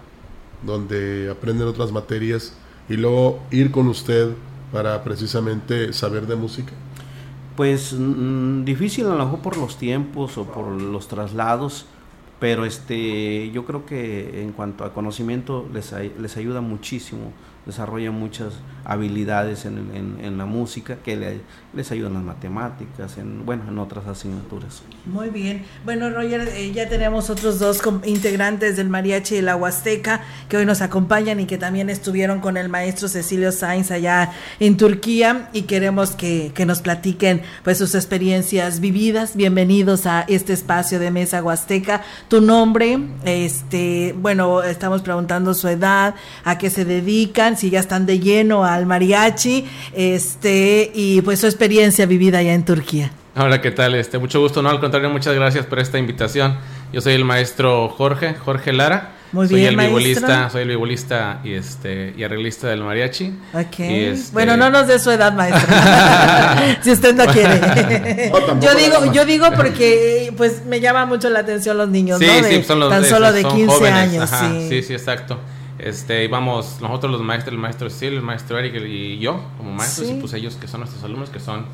[0.65, 2.53] donde aprenden otras materias
[2.89, 4.33] y luego ir con usted
[4.71, 6.73] para precisamente saber de música.
[7.55, 11.85] Pues mm, difícil a lo mejor por los tiempos o por los traslados,
[12.43, 17.31] pero este yo creo que en cuanto a conocimiento les, les ayuda muchísimo
[17.65, 18.53] desarrolla muchas
[18.85, 21.39] habilidades en, en, la música que
[21.73, 24.81] les ayudan las matemáticas, en, bueno, en otras asignaturas.
[25.05, 25.63] Muy bien.
[25.85, 30.65] Bueno, Roger, eh, ya tenemos otros dos integrantes del Mariachi de la Huasteca que hoy
[30.65, 35.61] nos acompañan y que también estuvieron con el maestro Cecilio Sainz allá en Turquía y
[35.61, 39.37] queremos que, que nos platiquen pues sus experiencias vividas.
[39.37, 42.01] Bienvenidos a este espacio de Mesa Huasteca.
[42.27, 48.05] Tu nombre, este, bueno, estamos preguntando su edad, a qué se dedican si ya están
[48.05, 53.11] de lleno al mariachi, este, y pues su experiencia vivida allá en Turquía.
[53.35, 53.95] Hola, ¿qué tal?
[53.95, 56.55] Este, mucho gusto, no, al contrario, muchas gracias por esta invitación.
[56.91, 59.13] Yo soy el maestro Jorge, Jorge Lara.
[59.31, 63.33] Muy soy el vibolista, soy el vibolista y este y arreglista del mariachi.
[63.51, 65.73] Este bueno, no nos dé su edad, maestro.
[66.83, 67.59] si usted no quiere.
[68.61, 72.43] yo digo, yo digo porque pues me llama mucho la atención los niños, ¿no?
[72.47, 74.67] sí, son los, tan solo de 15 años, sí.
[74.69, 75.39] sí, sí, exacto.
[75.83, 80.09] Este, íbamos nosotros los maestros, el maestro Sil, el maestro Eric y yo como maestros,
[80.09, 81.65] y pues ellos que son nuestros alumnos, que son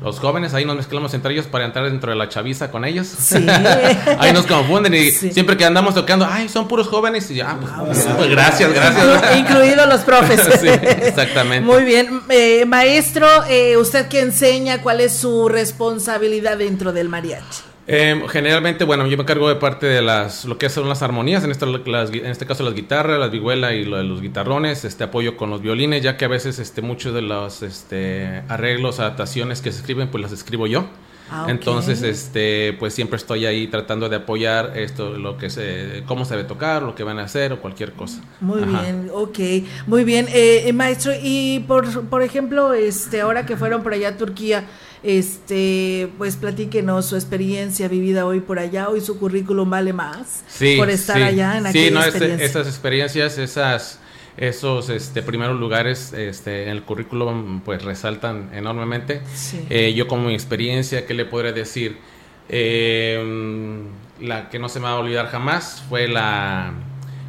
[0.00, 3.32] los jóvenes, ahí nos mezclamos entre ellos para entrar dentro de la chaviza con ellos.
[4.18, 8.06] ahí nos confunden y siempre que andamos tocando, ay, son puros jóvenes y ya, pues,
[8.16, 9.36] pues, gracias, gracias.
[9.38, 10.40] Incluidos los profes.
[10.62, 11.60] exactamente.
[11.60, 12.22] Muy bien.
[12.30, 14.80] Eh, maestro, eh, ¿usted que enseña?
[14.82, 17.62] ¿Cuál es su responsabilidad dentro del mariachi?
[17.90, 21.42] Eh, generalmente, bueno, yo me cargo de parte de las, lo que son las armonías,
[21.42, 25.38] en, en este caso las guitarras, las vihuelas y lo de los guitarrones, este apoyo
[25.38, 29.72] con los violines, ya que a veces este, muchos de los este, arreglos, adaptaciones que
[29.72, 30.84] se escriben, pues las escribo yo.
[31.30, 36.24] Ah, Entonces, este, pues siempre estoy ahí tratando de apoyar esto, lo que se, cómo
[36.24, 38.20] se debe tocar, lo que van a hacer o cualquier cosa.
[38.40, 39.38] Muy bien, ok,
[39.86, 41.12] muy bien, eh, eh, maestro.
[41.22, 44.64] Y por, por ejemplo, este, ahora que fueron por allá a Turquía,
[45.02, 48.88] este, pues platíquenos su experiencia vivida hoy por allá.
[48.88, 50.44] Hoy su currículum vale más
[50.76, 54.00] por estar allá en Sí, no, esas experiencias, esas
[54.38, 59.20] esos este, primeros lugares este, en el currículum pues resaltan enormemente.
[59.68, 61.98] Eh, yo como mi experiencia, ¿qué le podré decir?
[62.48, 63.82] Eh,
[64.20, 66.72] la que no se me va a olvidar jamás fue la,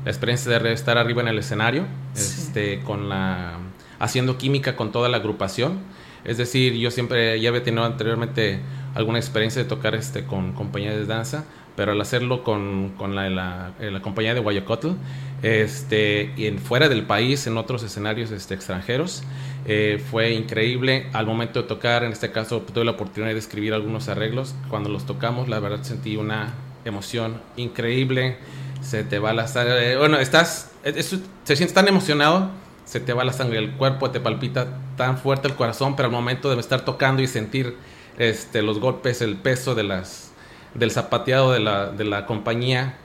[0.06, 3.58] experiencia de estar arriba en el escenario, este, con la,
[4.00, 5.80] haciendo química con toda la agrupación.
[6.24, 8.60] Es decir, yo siempre ya había tenido anteriormente
[8.94, 11.46] alguna experiencia de tocar este, con compañías de danza,
[11.80, 14.90] pero al hacerlo con, con la, la, la, compañía de Guayacotl,
[15.44, 19.24] este, y en, fuera del país, en otros escenarios este, extranjeros.
[19.66, 21.08] Eh, fue increíble.
[21.14, 24.56] Al momento de tocar, en este caso, tuve la oportunidad de escribir algunos arreglos.
[24.70, 28.36] Cuando los tocamos, la verdad sentí una emoción increíble.
[28.82, 29.96] Se te va la sangre.
[29.96, 30.72] Bueno, estás.
[30.84, 32.52] se siente tan emocionado.
[32.84, 36.12] Se te va la sangre del cuerpo, te palpita tan fuerte el corazón, pero al
[36.12, 37.78] momento de estar tocando y sentir
[38.18, 40.29] este, los golpes, el peso de las,
[40.74, 42.96] del zapateado de la, de la compañía,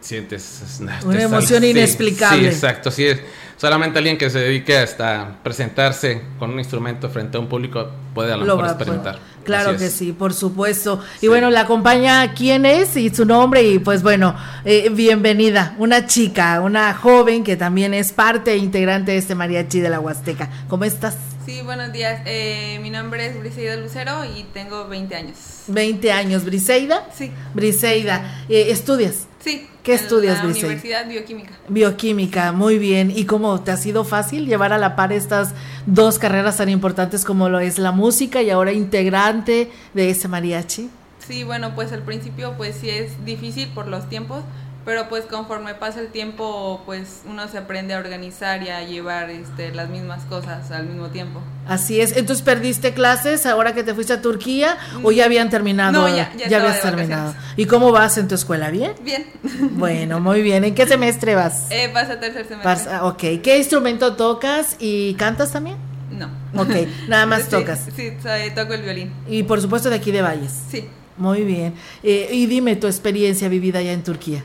[0.00, 2.40] sientes una emoción inexplicable.
[2.40, 3.08] Sí, exacto, sí,
[3.56, 8.32] solamente alguien que se dedique hasta presentarse con un instrumento frente a un público puede
[8.32, 9.18] a lo, mejor experimentar.
[9.46, 11.00] Claro que sí, por supuesto.
[11.20, 16.06] Y bueno, la acompaña quién es y su nombre y pues bueno, eh, bienvenida, una
[16.06, 20.50] chica, una joven que también es parte e integrante de este mariachi de la Huasteca.
[20.68, 21.16] ¿Cómo estás?
[21.46, 22.22] Sí, buenos días.
[22.26, 25.36] Eh, mi nombre es Briseida Lucero y tengo 20 años.
[25.68, 26.44] 20 años.
[26.44, 27.08] ¿Briseida?
[27.16, 27.30] Sí.
[27.54, 28.42] Briseida.
[28.48, 29.25] Eh, ¿Estudias?
[29.46, 29.64] Sí.
[29.84, 31.52] ¿Qué estudias, la Universidad Bioquímica.
[31.68, 33.12] Bioquímica, muy bien.
[33.14, 35.54] ¿Y cómo te ha sido fácil llevar a la par estas
[35.86, 40.90] dos carreras tan importantes como lo es la música y ahora integrante de ese mariachi?
[41.24, 44.42] Sí, bueno, pues al principio pues sí es difícil por los tiempos,
[44.86, 49.30] pero pues conforme pasa el tiempo pues uno se aprende a organizar y a llevar
[49.30, 51.42] este, las mismas cosas al mismo tiempo.
[51.66, 55.92] Así es, entonces perdiste clases ahora que te fuiste a Turquía o ya habían terminado?
[55.92, 57.34] No, ya, ya, habías terminado.
[57.56, 58.70] ¿Y cómo vas en tu escuela?
[58.70, 58.92] ¿Bien?
[59.02, 59.26] Bien.
[59.76, 60.62] Bueno, muy bien.
[60.64, 61.66] ¿En qué semestre vas?
[61.70, 62.98] Eh, vas a tercer semestre.
[63.02, 65.76] ok, ¿qué instrumento tocas y cantas también?
[66.10, 66.30] No.
[66.54, 66.70] Ok,
[67.08, 67.88] nada más tocas.
[67.94, 68.12] Sí,
[68.54, 69.12] toco el violín.
[69.28, 70.52] Y por supuesto de aquí de Valles.
[70.70, 70.88] Sí.
[71.16, 71.74] Muy bien.
[72.04, 74.44] Eh, y dime tu experiencia vivida allá en Turquía.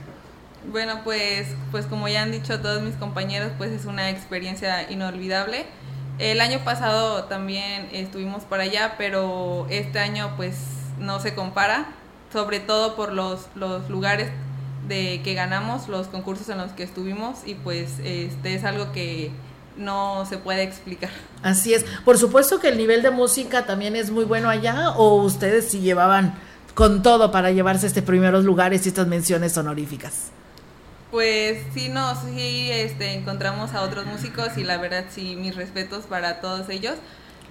[0.70, 5.66] Bueno, pues, pues como ya han dicho todos mis compañeros, pues es una experiencia inolvidable.
[6.20, 10.56] El año pasado también estuvimos por allá, pero este año pues
[11.00, 11.88] no se compara,
[12.32, 14.30] sobre todo por los, los lugares
[14.88, 19.32] de que ganamos, los concursos en los que estuvimos y pues este es algo que
[19.78, 21.10] no se puede explicar.
[21.42, 21.86] Así es.
[22.06, 25.80] Por supuesto que el nivel de música también es muy bueno allá o ustedes sí
[25.80, 26.36] llevaban
[26.76, 30.32] con todo para llevarse este primeros lugares y estas menciones honoríficas.
[31.12, 36.06] Pues sí, no, sí, este, encontramos a otros músicos y la verdad sí, mis respetos
[36.06, 36.96] para todos ellos,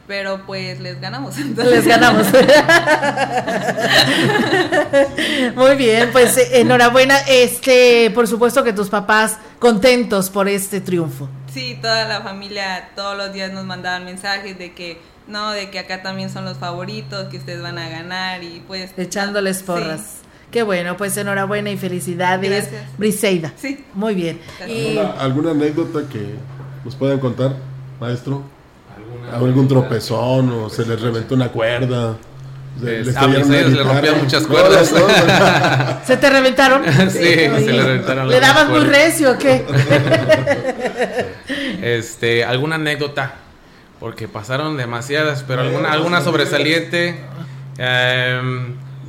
[0.06, 1.36] pero pues les ganamos.
[1.38, 2.26] Les ganamos.
[5.54, 7.18] Muy bien, pues eh, enhorabuena.
[7.28, 11.28] Este, por supuesto que tus papás contentos por este triunfo.
[11.52, 15.78] Sí, toda la familia todos los días nos mandaban mensajes de que no, de que
[15.78, 20.22] acá también son los favoritos, que ustedes van a ganar y pues echándoles porras.
[20.50, 22.50] Qué bueno, pues enhorabuena y felicidades.
[22.50, 22.98] Gracias.
[22.98, 23.52] Briseida.
[23.56, 23.84] Sí.
[23.94, 24.40] Muy bien.
[25.18, 26.34] ¿Alguna, anécdota que
[26.84, 27.54] nos puedan contar,
[28.00, 28.42] maestro?
[29.32, 32.16] ¿Algún tropezón o se les reventó una cuerda?
[32.80, 33.14] Se, les,
[33.84, 34.88] rompieron muchas cuerdas.
[36.06, 36.82] ¿Se te reventaron?
[37.10, 39.64] sí, se le reventaron ¿Le dabas muy recio o qué?
[41.82, 43.34] este, ¿Alguna anécdota?
[44.00, 47.20] Porque pasaron demasiadas, pero alguna, alguna sobresaliente.
[47.76, 48.40] Eh,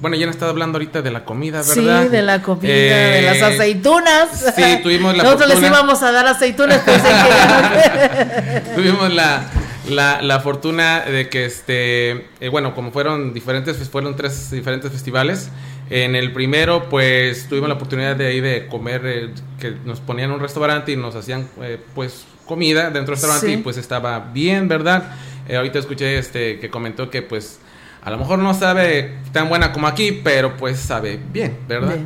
[0.02, 2.04] bueno, ya han estado hablando ahorita de la comida, ¿verdad?
[2.04, 4.30] Sí, de la comida, de eh, las aceitunas.
[4.56, 9.44] Sí, tuvimos la Nosotros les íbamos a dar aceitunas, pues que Tuvimos la,
[9.88, 14.92] la, la, fortuna de que, este, eh, bueno, como fueron diferentes, pues, fueron tres diferentes
[14.92, 15.50] festivales.
[15.92, 20.32] En el primero, pues, tuvimos la oportunidad de ahí de comer, eh, que nos ponían
[20.32, 21.48] un restaurante y nos hacían,
[21.94, 25.16] pues, comida dentro del restaurante y pues estaba bien, ¿verdad?
[25.56, 27.60] ahorita escuché este que comentó que, pues,
[28.04, 31.98] a lo mejor no sabe tan buena como aquí, pero pues sabe bien, ¿verdad?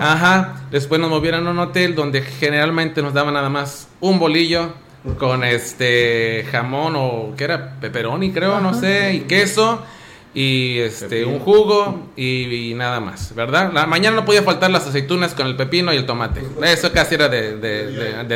[0.00, 0.62] Ajá.
[0.70, 4.72] Después nos movieron a un hotel donde generalmente nos daban nada más un bolillo
[5.18, 9.82] con este jamón o que era pepperoni, creo, no sé, y queso.
[10.32, 13.72] Y este un jugo y, nada más, ¿verdad?
[13.72, 16.42] La mañana no podía faltar las aceitunas con el pepino y el tomate.
[16.62, 17.56] Eso casi era de,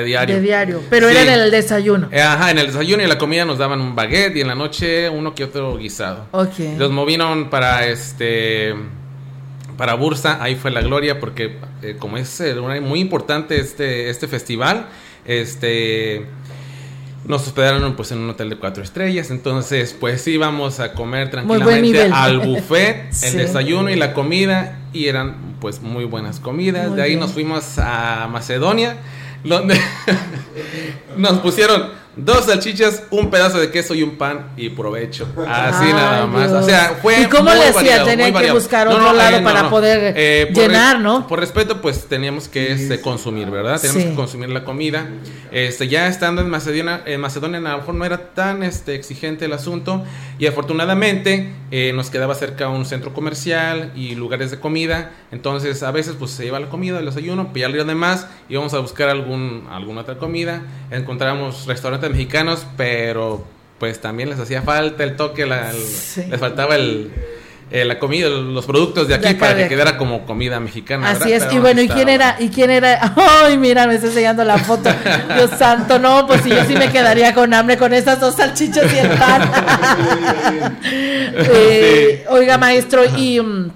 [0.05, 0.35] diario.
[0.35, 2.09] De diario, pero era en el desayuno.
[2.11, 4.57] Eh, ajá, en el desayuno y la comida nos daban un baguette y en la
[4.57, 6.27] noche uno que otro guisado.
[6.33, 6.59] Ok.
[6.79, 8.75] Los movieron para este
[9.77, 14.27] para Bursa, ahí fue la gloria porque eh, como es eh, muy importante este este
[14.27, 14.87] festival,
[15.25, 16.27] este
[17.27, 22.03] nos hospedaron pues en un hotel de cuatro estrellas, entonces pues íbamos a comer tranquilamente
[22.13, 26.95] al buffet, el desayuno y la comida y eran pues muy buenas comidas.
[26.95, 28.99] de ahí nos fuimos a Macedonia,
[29.43, 29.81] donde
[31.17, 35.27] nos pusieron Dos salchichas, un pedazo de queso y un pan y provecho.
[35.49, 36.53] Así nada más.
[36.53, 37.23] O sea, fue.
[37.23, 38.05] ¿Y cómo le hacía?
[38.05, 41.27] Tenía que buscar otro lado para poder eh, llenar, ¿no?
[41.27, 43.81] Por respeto, pues teníamos que este, consumir, ¿verdad?
[43.81, 45.09] Teníamos que consumir la comida.
[45.51, 49.47] Este, ya estando en Macedonia, en Macedonia a lo mejor no era tan este, exigente
[49.47, 50.05] el asunto.
[50.39, 55.13] Y afortunadamente eh, nos quedaba cerca un centro comercial y lugares de comida.
[55.33, 58.29] Entonces, a veces, pues se iba la comida, el desayuno, y al día de más
[58.49, 60.63] íbamos a buscar algún, alguna otra comida.
[60.91, 63.45] Encontramos restaurantes mexicanos, pero
[63.79, 67.13] pues también les hacía falta el toque, les faltaba el,
[67.71, 71.11] eh, la comida, los productos de aquí para que quedara como comida mexicana.
[71.11, 72.37] Así es, y bueno, ¿y quién era?
[72.39, 73.15] ¿Y quién era?
[73.43, 74.91] Ay, mira, me está enseñando la foto.
[75.35, 78.93] Dios santo, no, pues si yo sí me quedaría con hambre con estas dos salchichas
[78.93, 79.51] y el pan.
[81.37, 83.41] Eh, oiga, maestro, y...
[83.41, 83.71] Mm,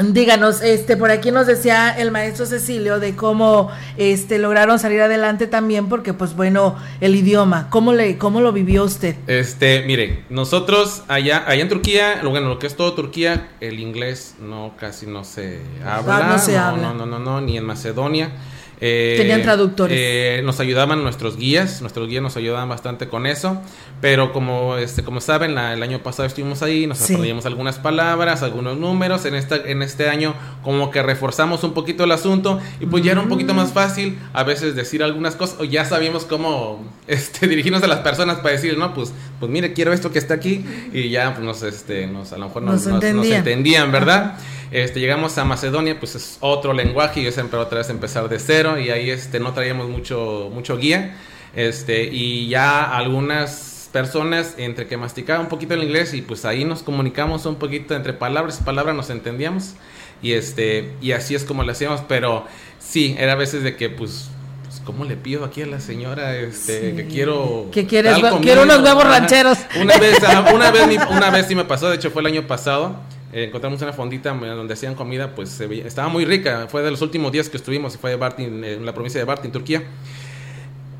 [0.00, 5.46] Díganos, este, por aquí nos decía el maestro Cecilio de cómo este lograron salir adelante
[5.46, 9.16] también, porque pues bueno, el idioma, ¿cómo le, cómo lo vivió usted?
[9.26, 14.36] Este, mire, nosotros allá, allá en Turquía, bueno, lo que es todo Turquía, el inglés
[14.40, 16.28] no casi no se habla.
[16.28, 16.82] no se habla.
[16.82, 18.30] No, no, no, no, ni en Macedonia.
[18.80, 19.96] Eh, Tenían traductores.
[19.98, 23.60] Eh, nos ayudaban nuestros guías, nuestros guías nos ayudaban bastante con eso,
[24.00, 28.78] pero como este como saben, el año pasado estuvimos ahí, nos aprendimos algunas palabras, algunos
[28.78, 33.02] números, en esta en este año como que reforzamos un poquito el asunto y pues
[33.02, 36.84] ya era un poquito más fácil a veces decir algunas cosas o ya sabíamos cómo
[37.08, 40.34] este dirigirnos a las personas para decir, no, pues pues mire, quiero esto que está
[40.34, 43.90] aquí y ya pues nos este nos a lo mejor nos, entendían.
[43.90, 44.36] ¿verdad?
[44.70, 48.38] Este, llegamos a Macedonia, pues es otro lenguaje y yo siempre otra vez empezar de
[48.38, 51.16] cero y ahí este, no traíamos mucho, mucho guía.
[51.56, 56.64] Este, y ya algunas personas entre que masticaban un poquito el inglés y pues ahí
[56.64, 59.74] nos comunicamos un poquito entre palabras y palabras nos entendíamos.
[60.20, 62.44] Y este y así es como lo hacíamos pero
[62.80, 64.28] sí era a veces de que pues,
[64.64, 68.82] pues cómo le pido aquí a la señora este que quiero que quieres quiero unos
[68.82, 69.58] huevos rancheros.
[69.80, 70.18] Una vez
[70.52, 72.96] una vez una vez sí me pasó de hecho fue el año pasado
[73.32, 76.66] eh, encontramos una fondita donde hacían comida, pues estaba muy rica.
[76.68, 79.52] Fue de los últimos días que estuvimos, fue de Bartin, en la provincia de Bartin,
[79.52, 79.82] Turquía.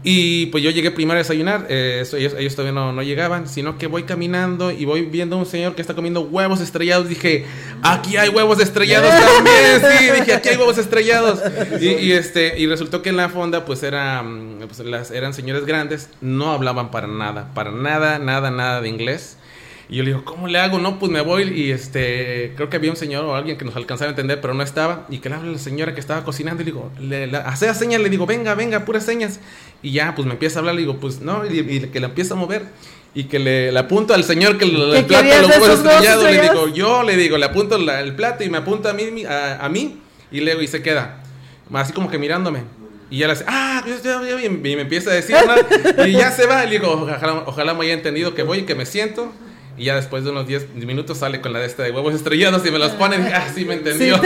[0.05, 4.05] Y pues yo llegué primero a desayunar, eh, ellos, todavía no, llegaban, sino que voy
[4.05, 7.09] caminando y voy viendo a un señor que está comiendo huevos estrellados.
[7.09, 7.47] Dije,
[7.83, 9.81] aquí hay huevos estrellados también.
[9.81, 11.41] Sí, dije, aquí hay huevos estrellados.
[11.81, 14.25] Y, este, y resultó que en la fonda pues, era,
[14.67, 19.37] pues las, eran señores grandes, no hablaban para nada, para nada, nada, nada de inglés.
[19.91, 20.79] Y yo le digo, ¿cómo le hago?
[20.79, 23.75] No, pues me voy y este, creo que había un señor o alguien que nos
[23.75, 25.07] alcanzaba a entender, pero no estaba.
[25.09, 28.01] Y que le habla la señora que estaba cocinando y le digo, le, hace señas,
[28.03, 29.41] le digo, venga, venga, puras señas.
[29.83, 32.35] Y ya, pues me empieza a hablar, le digo, pues no, y, que le empieza
[32.35, 32.67] a mover.
[33.15, 37.03] Y que le, apunto al señor que el, plato lo huevos estrellados, le digo, yo
[37.03, 39.99] le digo, le apunto el plato y me apunta a mí, a, a mí,
[40.31, 41.23] y luego y se queda.
[41.73, 42.65] Así como que mirándome.
[43.11, 45.35] Y ya le hace, ah, y me empieza a decir,
[46.07, 46.65] y ya se va.
[46.65, 49.33] Y le digo, ojalá, ojalá me haya entendido que voy y que me siento.
[49.79, 52.67] Y ya después de unos 10 minutos sale con la de esta de huevos estrellados
[52.67, 53.29] y me los ponen.
[53.33, 54.21] Ah, sí, me entendió.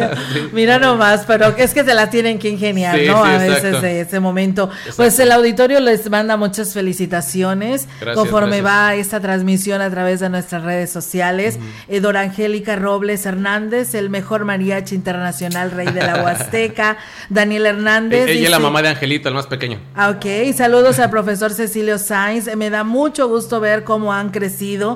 [0.52, 3.24] Mira nomás, pero es que se las tienen que ingeniar, ¿no?
[3.24, 4.70] a veces de ese momento.
[4.96, 10.62] Pues el auditorio les manda muchas felicitaciones conforme va esta transmisión a través de nuestras
[10.62, 11.58] redes sociales.
[11.88, 16.96] Uh Angélica Robles Hernández, el mejor mariachi internacional, rey de la Huasteca.
[17.28, 18.28] Daniel Hernández.
[18.28, 19.78] ella es la mamá de Angelito, el más pequeño.
[19.94, 22.54] Ah, ok, saludos al profesor Cecilio Sainz.
[22.56, 24.95] Me da mucho gusto ver cómo han crecido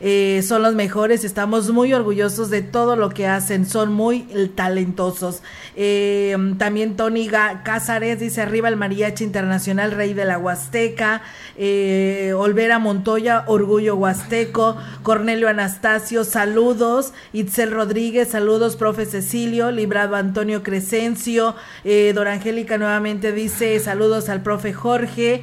[0.00, 4.22] eh, son los mejores, estamos muy orgullosos de todo lo que hacen, son muy
[4.54, 5.42] talentosos.
[5.74, 11.22] Eh, también Tony Cázares dice arriba el mariachi internacional rey de la Huasteca,
[11.56, 20.62] eh, Olvera Montoya, orgullo huasteco, Cornelio Anastasio, saludos, Itzel Rodríguez, saludos, profe Cecilio, Librado Antonio
[20.62, 25.42] Crescencio, eh, Dora Angélica nuevamente dice saludos al profe Jorge,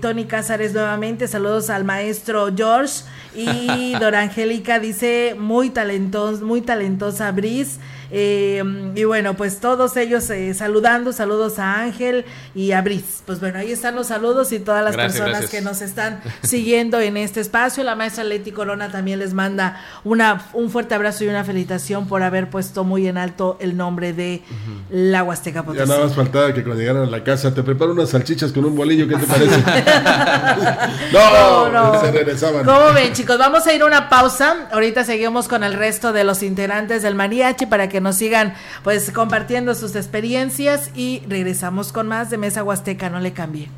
[0.00, 3.04] Tony Cázares nuevamente, saludos al maestro George.
[3.36, 7.80] Y Dora Angélica dice muy talentosa, muy talentosa Brice.
[8.10, 8.62] Eh,
[8.94, 13.22] y bueno, pues todos ellos eh, saludando, saludos a Ángel y a Bris.
[13.26, 17.16] Pues bueno, ahí están los saludos y todas las personas que nos están siguiendo en
[17.16, 17.84] este espacio.
[17.84, 22.22] La maestra Leti Corona también les manda una, un fuerte abrazo y una felicitación por
[22.22, 24.42] haber puesto muy en alto el nombre de
[24.90, 25.80] la Huasteca Potosí.
[25.80, 28.64] Ya nada más faltaba que cuando llegaran a la casa te preparo unas salchichas con
[28.64, 29.56] un bolillo, ¿qué te parece?
[31.12, 32.64] no, no, se regresaban.
[32.64, 33.38] ¿Cómo ven, chicos?
[33.38, 34.68] Vamos a ir a una pausa.
[34.72, 39.10] Ahorita seguimos con el resto de los integrantes del mariachi para que nos sigan pues
[39.10, 43.68] compartiendo sus experiencias y regresamos con más de Mesa Huasteca, no le cambie.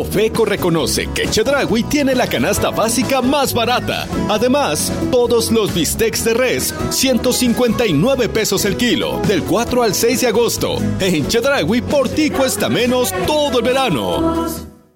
[0.00, 4.08] Profeco reconoce que Chedragui tiene la canasta básica más barata.
[4.30, 10.26] Además, todos los bistecs de res, 159 pesos el kilo, del 4 al 6 de
[10.28, 10.78] agosto.
[11.00, 14.69] En Chedragui, por ti cuesta menos todo el verano.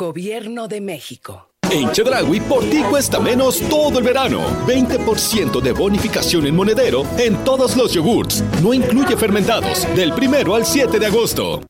[0.00, 1.50] Gobierno de México.
[1.70, 4.40] En Chedragui por ti cuesta menos todo el verano.
[4.66, 8.42] 20% de bonificación en monedero en todos los yogurts.
[8.62, 9.86] No incluye fermentados.
[9.94, 11.60] Del primero al 7 de agosto.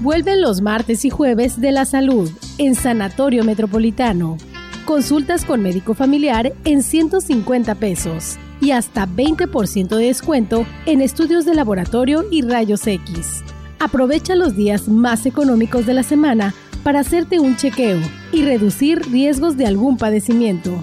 [0.00, 4.38] Vuelven los martes y jueves de la salud en Sanatorio Metropolitano.
[4.86, 11.54] Consultas con médico familiar en 150 pesos y hasta 20% de descuento en estudios de
[11.54, 13.44] laboratorio y rayos X.
[13.78, 18.00] Aprovecha los días más económicos de la semana para hacerte un chequeo
[18.32, 20.82] y reducir riesgos de algún padecimiento.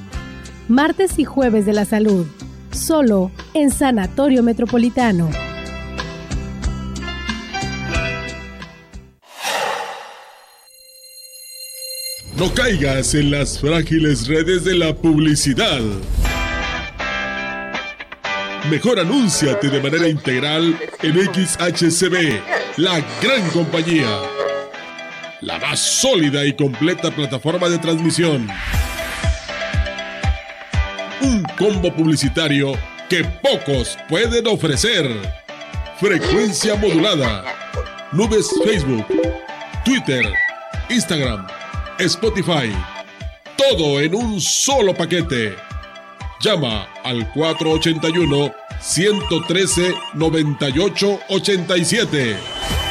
[0.67, 2.25] Martes y jueves de la salud,
[2.71, 5.29] solo en Sanatorio Metropolitano.
[12.37, 15.79] No caigas en las frágiles redes de la publicidad.
[18.69, 22.41] Mejor anúnciate de manera integral en XHCB,
[22.78, 24.21] la gran compañía.
[25.41, 28.47] La más sólida y completa plataforma de transmisión.
[31.21, 32.73] Un combo publicitario
[33.09, 35.09] que pocos pueden ofrecer.
[35.99, 37.45] Frecuencia modulada.
[38.11, 39.05] Nubes Facebook,
[39.86, 40.26] Twitter,
[40.89, 41.47] Instagram,
[41.99, 42.73] Spotify.
[43.57, 45.55] Todo en un solo paquete
[46.45, 52.84] Llama al 481 113 98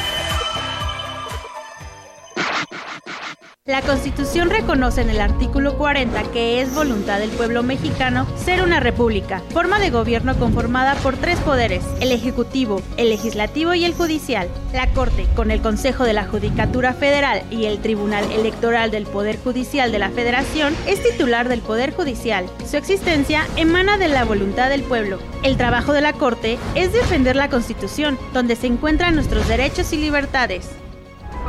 [3.67, 8.79] La Constitución reconoce en el artículo 40 que es voluntad del pueblo mexicano ser una
[8.79, 14.49] república, forma de gobierno conformada por tres poderes, el Ejecutivo, el Legislativo y el Judicial.
[14.71, 19.39] La Corte, con el Consejo de la Judicatura Federal y el Tribunal Electoral del Poder
[19.39, 22.45] Judicial de la Federación, es titular del Poder Judicial.
[22.69, 25.17] Su existencia emana de la voluntad del pueblo.
[25.41, 29.97] El trabajo de la Corte es defender la Constitución, donde se encuentran nuestros derechos y
[29.97, 30.69] libertades.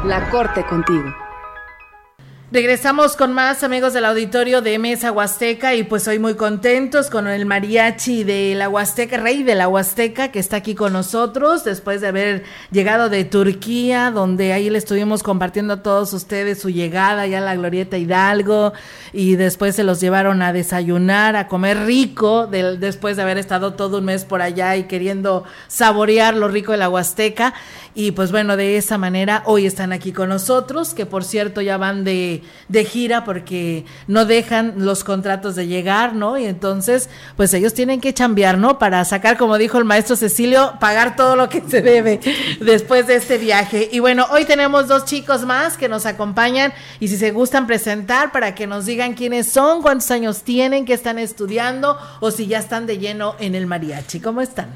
[0.06, 1.25] La Corte contigo.
[2.52, 7.26] Regresamos con más amigos del auditorio de Mesa Huasteca y pues hoy muy contentos con
[7.26, 12.00] el mariachi de la Huasteca, rey de la Huasteca, que está aquí con nosotros después
[12.00, 17.26] de haber llegado de Turquía, donde ahí le estuvimos compartiendo a todos ustedes su llegada
[17.26, 18.72] ya a la Glorieta Hidalgo
[19.12, 23.98] y después se los llevaron a desayunar, a comer rico, después de haber estado todo
[23.98, 27.54] un mes por allá y queriendo saborear lo rico de la Huasteca.
[27.96, 31.78] Y pues bueno, de esa manera hoy están aquí con nosotros, que por cierto ya
[31.78, 32.35] van de,
[32.68, 36.38] de, gira porque no dejan los contratos de llegar, ¿no?
[36.38, 38.78] Y entonces, pues ellos tienen que chambear, ¿no?
[38.78, 42.20] Para sacar, como dijo el maestro Cecilio, pagar todo lo que se debe
[42.60, 43.88] después de este viaje.
[43.92, 48.32] Y bueno, hoy tenemos dos chicos más que nos acompañan y si se gustan presentar
[48.32, 52.58] para que nos digan quiénes son, cuántos años tienen, qué están estudiando o si ya
[52.58, 54.20] están de lleno en el mariachi.
[54.20, 54.68] ¿Cómo están?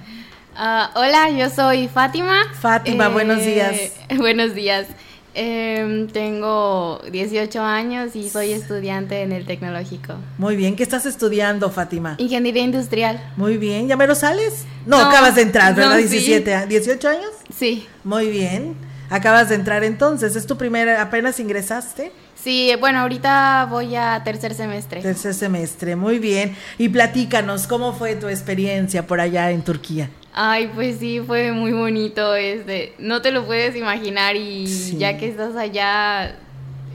[0.56, 2.42] Ah, hola, yo soy Fátima.
[2.60, 3.92] Fátima, buenos eh, días.
[4.18, 4.86] Buenos días.
[5.34, 10.14] Em, tengo 18 años y soy estudiante en el tecnológico.
[10.38, 12.16] Muy bien, ¿qué estás estudiando, Fátima?
[12.18, 13.22] Ingeniería industrial.
[13.36, 14.64] Muy bien, ¿ya me lo sales?
[14.86, 15.98] No, acabas de entrar, ¿verdad?
[15.98, 17.30] 17, ¿18 años?
[17.56, 17.86] Sí.
[18.02, 18.74] Muy bien,
[19.08, 22.12] acabas de entrar entonces, ¿es tu primera, apenas ingresaste?
[22.42, 25.02] Sí, bueno, ahorita voy a tercer semestre.
[25.02, 26.56] Tercer semestre, muy bien.
[26.78, 30.10] Y platícanos, ¿cómo fue tu experiencia por allá en Turquía?
[30.32, 34.66] Ay, pues sí, fue muy bonito, este, no te lo puedes imaginar y
[34.96, 36.36] ya que estás allá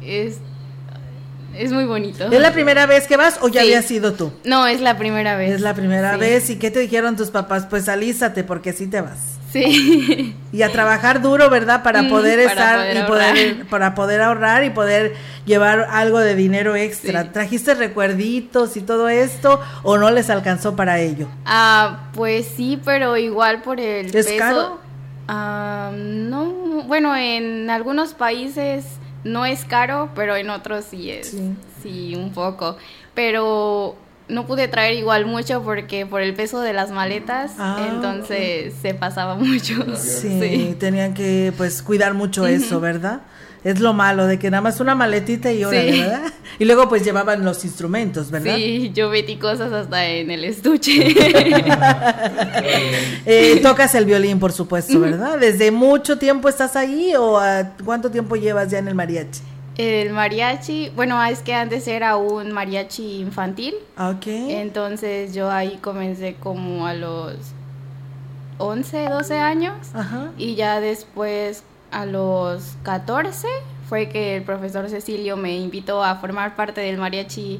[0.01, 0.39] es
[1.57, 2.31] es muy bonito.
[2.31, 4.31] ¿Es la primera vez que vas o ya había sido tú?
[4.43, 5.53] No, es la primera vez.
[5.53, 6.49] Es la primera vez.
[6.49, 7.65] ¿Y qué te dijeron tus papás?
[7.69, 9.34] Pues alízate porque sí te vas.
[9.55, 10.35] Sí.
[10.51, 11.81] Y a trabajar duro, ¿verdad?
[11.81, 16.75] Para mm, poder estar y poder para poder ahorrar y poder llevar algo de dinero
[16.75, 17.31] extra.
[17.31, 21.29] ¿Trajiste recuerditos y todo esto o no les alcanzó para ello?
[21.45, 24.79] Ah, pues sí, pero igual por el ¿Es caro?
[25.29, 28.85] Ah, no, bueno, en algunos países
[29.23, 31.35] no es caro, pero en otros sí es.
[31.81, 32.75] sí un poco.
[33.13, 33.95] Pero
[34.27, 38.93] no pude traer igual mucho porque por el peso de las maletas, ah, entonces se
[38.93, 39.95] pasaba mucho.
[39.97, 43.21] Sí, tenían que pues cuidar mucho eso, ¿verdad?
[43.63, 46.33] Es lo malo de que nada más una maletita y ahora, ¿verdad?
[46.59, 48.55] Y luego pues llevaban los instrumentos, ¿verdad?
[48.57, 51.15] Sí, yo metí cosas hasta en el estuche.
[53.27, 55.39] Eh, tocas el violín, por supuesto, ¿verdad?
[55.39, 57.41] ¿Desde mucho tiempo estás ahí o
[57.83, 59.41] cuánto tiempo llevas ya en el mariachi?
[59.77, 63.75] El mariachi, bueno, es que antes era un mariachi infantil.
[63.97, 64.27] Ok.
[64.27, 67.35] Entonces yo ahí comencé como a los
[68.57, 69.75] 11, 12 años.
[69.93, 70.31] Ajá.
[70.37, 73.47] Y ya después a los 14
[73.89, 77.59] fue que el profesor Cecilio me invitó a formar parte del mariachi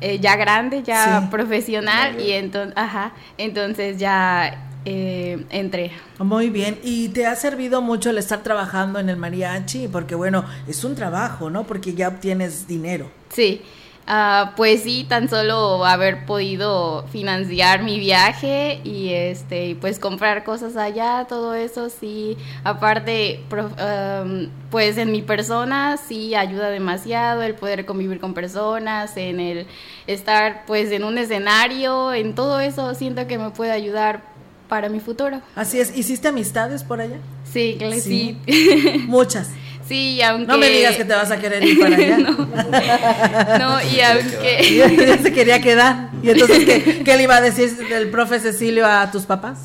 [0.00, 2.20] eh, ya grande, ya profesional.
[2.20, 5.92] Y entonces, ajá, entonces ya eh, entré.
[6.18, 10.44] Muy bien, y te ha servido mucho el estar trabajando en el mariachi, porque bueno,
[10.66, 11.64] es un trabajo, ¿no?
[11.64, 13.10] Porque ya obtienes dinero.
[13.30, 13.62] Sí,
[14.06, 20.76] ah, pues sí, tan solo haber podido financiar mi viaje y este, pues comprar cosas
[20.76, 23.40] allá, todo eso sí, aparte,
[24.70, 29.66] pues en mi persona sí ayuda demasiado el poder convivir con personas, en el
[30.06, 34.31] estar pues en un escenario, en todo eso siento que me puede ayudar
[34.72, 35.42] para mi futuro.
[35.54, 35.94] Así es.
[35.94, 37.18] ¿Hiciste amistades por allá?
[37.44, 38.38] Sí, claro, sí.
[39.06, 39.50] Muchas.
[39.86, 40.46] Sí, aunque...
[40.46, 42.16] No me digas que te vas a querer ir para allá.
[43.58, 43.78] no.
[43.82, 44.96] y aunque...
[45.06, 46.08] Ya, se quería quedar.
[46.22, 49.58] ¿Y entonces ¿qué, qué le iba a decir el profe Cecilio a tus papás?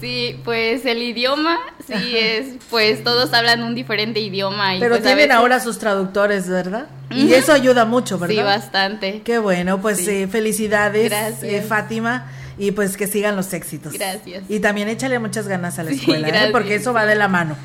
[0.00, 4.76] Sí, pues el idioma, sí es, pues todos hablan un diferente idioma.
[4.76, 6.86] Y Pero pues tienen ahora sus traductores, ¿verdad?
[7.10, 8.34] Y eso ayuda mucho, ¿verdad?
[8.34, 9.20] Sí, bastante.
[9.22, 11.12] Qué bueno, pues eh, felicidades,
[11.42, 12.24] eh, Fátima
[12.60, 13.94] y pues que sigan los éxitos.
[13.94, 14.44] Gracias.
[14.50, 16.50] Y también échale muchas ganas a la escuela, ¿eh?
[16.52, 17.56] porque eso va de la mano.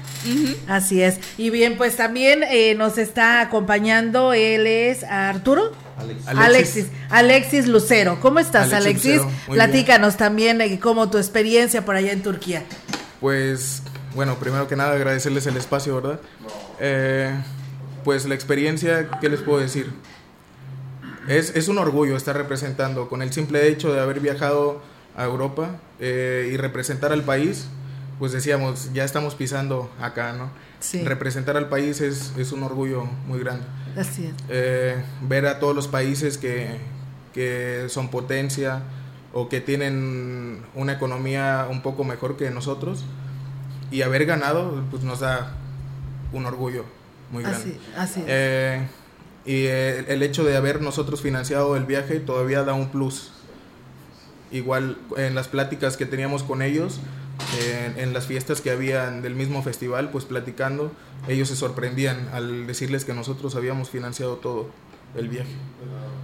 [0.70, 1.20] Así es.
[1.38, 5.74] Y bien, pues también eh, nos está acompañando, él es Arturo.
[6.26, 6.88] Alexis.
[7.10, 7.68] Alexis.
[7.68, 8.20] Lucero.
[8.22, 9.22] ¿Cómo estás, Alexis?
[9.48, 12.64] Platícanos también eh, cómo tu experiencia por allá en Turquía.
[13.20, 13.84] Pues,
[14.16, 16.20] bueno, primero que nada agradecerles el espacio, ¿verdad?
[18.06, 19.92] pues la experiencia, ¿qué les puedo decir?
[21.28, 24.82] Es, es, un orgullo estar representando con el simple hecho de haber viajado
[25.16, 27.68] a Europa eh, y representar al país,
[28.20, 30.50] pues decíamos, ya estamos pisando acá, ¿no?
[30.80, 31.04] Sí.
[31.04, 33.66] Representar al país es, es, un orgullo muy grande.
[33.98, 34.34] Así es.
[34.50, 36.78] Eh, ver a todos los países que,
[37.34, 38.82] que son potencia
[39.34, 43.04] o que tienen una economía un poco mejor que nosotros
[43.92, 45.54] y haber ganado, pues nos da
[46.32, 46.86] un orgullo
[47.32, 47.78] muy grande.
[47.98, 48.88] Así, así eh,
[49.46, 53.32] y el, hecho de haber nosotros financiado el viaje todavía da un plus.
[54.52, 57.00] Igual en las pláticas que teníamos con ellos,
[57.98, 60.92] en, las fiestas que habían del mismo festival, pues platicando,
[61.28, 64.70] ellos se sorprendían al decirles que nosotros habíamos financiado todo
[65.16, 65.52] el viaje.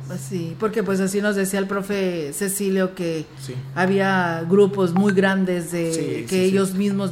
[0.08, 3.26] Pues sí, porque pues así nos decía el profe Cecilio que
[3.76, 7.12] había grupos muy grandes de que ellos mismos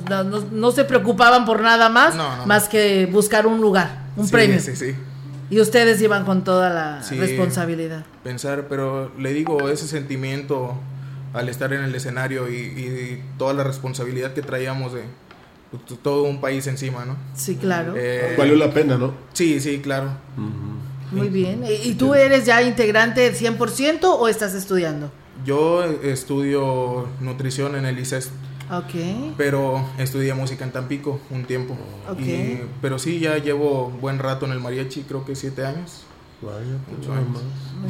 [0.51, 2.15] no, se preocupaban por nada más,
[2.47, 4.59] más que buscar un lugar, un premio.
[5.49, 8.05] Y ustedes iban con toda la responsabilidad.
[8.23, 10.75] Pensar, pero le digo, ese sentimiento
[11.33, 15.03] al estar en el escenario y, toda la responsabilidad que traíamos de
[16.01, 17.15] todo un país encima, ¿no?
[17.35, 17.93] Sí, claro.
[17.95, 19.13] Eh, Valió la pena, ¿no?
[19.33, 20.11] Sí, sí, claro.
[21.11, 21.63] Muy bien.
[21.83, 25.11] ¿Y tú eres ya integrante 100% o estás estudiando?
[25.45, 28.31] Yo estudio nutrición en el ICES.
[28.71, 29.35] Ok.
[29.37, 31.75] Pero estudié música en Tampico un tiempo.
[32.09, 32.19] Ok.
[32.81, 36.03] pero sí, ya llevo buen rato en el mariachi, creo que siete años.
[36.41, 37.41] Vaya, años.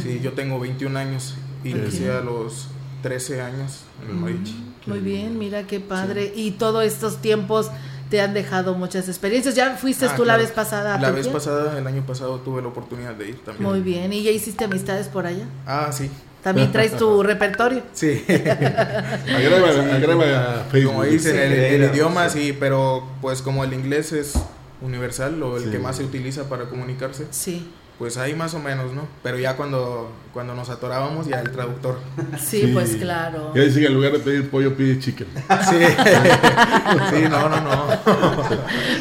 [0.02, 2.08] Sí, yo tengo 21 años y okay.
[2.08, 2.68] a los
[3.04, 4.66] 13 años en el mariachi.
[4.88, 6.32] Muy bien, mira qué padre.
[6.36, 7.70] Y todos estos tiempos
[8.10, 9.56] te han dejado muchas experiencias.
[9.56, 10.98] ¿Ya fuiste ah, tú la vez pasada?
[10.98, 13.70] la vez pasada, el año pasado, tuve la oportunidad de ir también.
[13.70, 14.12] Muy bien.
[14.12, 15.46] ¿Y ya hiciste amistades por allá?
[15.68, 16.10] Ah, sí.
[16.44, 17.84] ¿También traes tu repertorio?
[17.94, 18.24] Sí.
[18.30, 20.94] agrega, Facebook.
[20.94, 24.34] Como dicen, el, idioma sí, pero pues como el inglés es
[24.82, 27.26] universal o el que más se utiliza para comunicarse.
[27.32, 27.68] Sí
[28.00, 29.06] pues ahí más o menos, ¿no?
[29.22, 32.00] Pero ya cuando, cuando nos atorábamos, ya el traductor.
[32.40, 33.52] Sí, pues claro.
[33.54, 35.28] Ya dicen que en lugar de pedir pollo, pide chicken.
[35.70, 35.76] Sí,
[37.12, 37.88] sí no, no, no.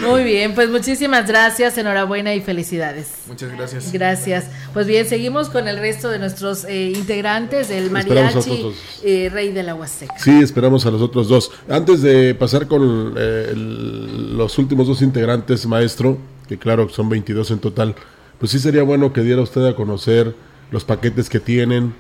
[0.09, 3.13] Muy bien, pues muchísimas gracias, enhorabuena y felicidades.
[3.29, 3.93] Muchas gracias.
[3.93, 4.47] Gracias.
[4.75, 8.75] Pues bien, seguimos con el resto de nuestros eh, integrantes del mariachi
[9.05, 10.19] eh, Rey de la Huasteca.
[10.19, 11.53] Sí, esperamos a los otros dos.
[11.69, 16.19] Antes de pasar con eh, los últimos dos integrantes, maestro,
[16.49, 17.95] que claro, son 22 en total,
[18.39, 20.35] pues sí sería bueno que diera usted a conocer
[20.71, 21.95] los paquetes que tienen,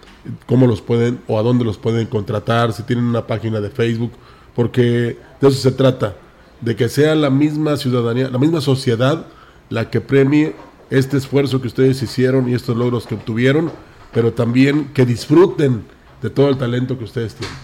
[0.46, 4.12] cómo los pueden o a dónde los pueden contratar, si tienen una página de Facebook,
[4.54, 6.16] porque de eso se trata,
[6.60, 9.26] de que sea la misma ciudadanía, la misma sociedad
[9.70, 10.54] la que premie
[10.90, 13.70] este esfuerzo que ustedes hicieron y estos logros que obtuvieron,
[14.12, 15.84] pero también que disfruten
[16.22, 17.56] de todo el talento que ustedes tienen.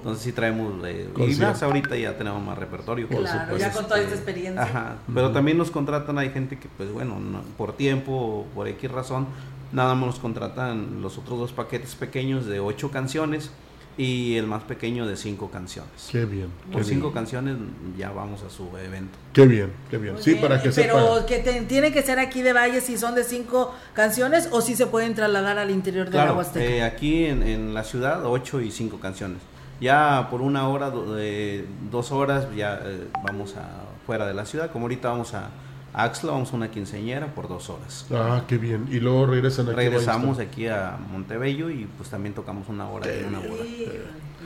[0.07, 3.09] Entonces sí traemos, eh, y más ahorita ya tenemos más repertorio.
[3.09, 4.63] Claro, ya con toda esta experiencia.
[4.63, 7.17] Ajá, pero también nos contratan, hay gente que pues bueno,
[7.59, 9.27] por tiempo, por X razón,
[9.73, 13.51] nada más nos contratan los otros dos paquetes pequeños de ocho canciones
[13.99, 15.91] y el más pequeño de cinco canciones.
[16.09, 16.51] Qué bien.
[16.71, 17.57] Por cinco canciones
[17.99, 19.19] ya vamos a su evento.
[19.33, 20.15] Qué bien, qué bien.
[20.21, 23.75] sí, para que Pero que tiene que ser aquí de Valle si son de cinco
[23.93, 26.65] canciones o si se pueden trasladar al interior de la Huasteca.
[26.65, 29.39] Eh, aquí en, la ciudad ocho y cinco canciones.
[29.81, 33.69] Ya por una hora, dos horas ya eh, vamos a
[34.07, 35.51] fuera de la ciudad, como ahorita vamos a
[35.93, 38.07] Axla, vamos a una quinceñera por dos horas.
[38.13, 38.87] Ah, qué bien.
[38.91, 39.77] Y luego regresan aquí.
[39.77, 43.65] Regresamos aquí a Montebello y pues también tocamos una hora y una hora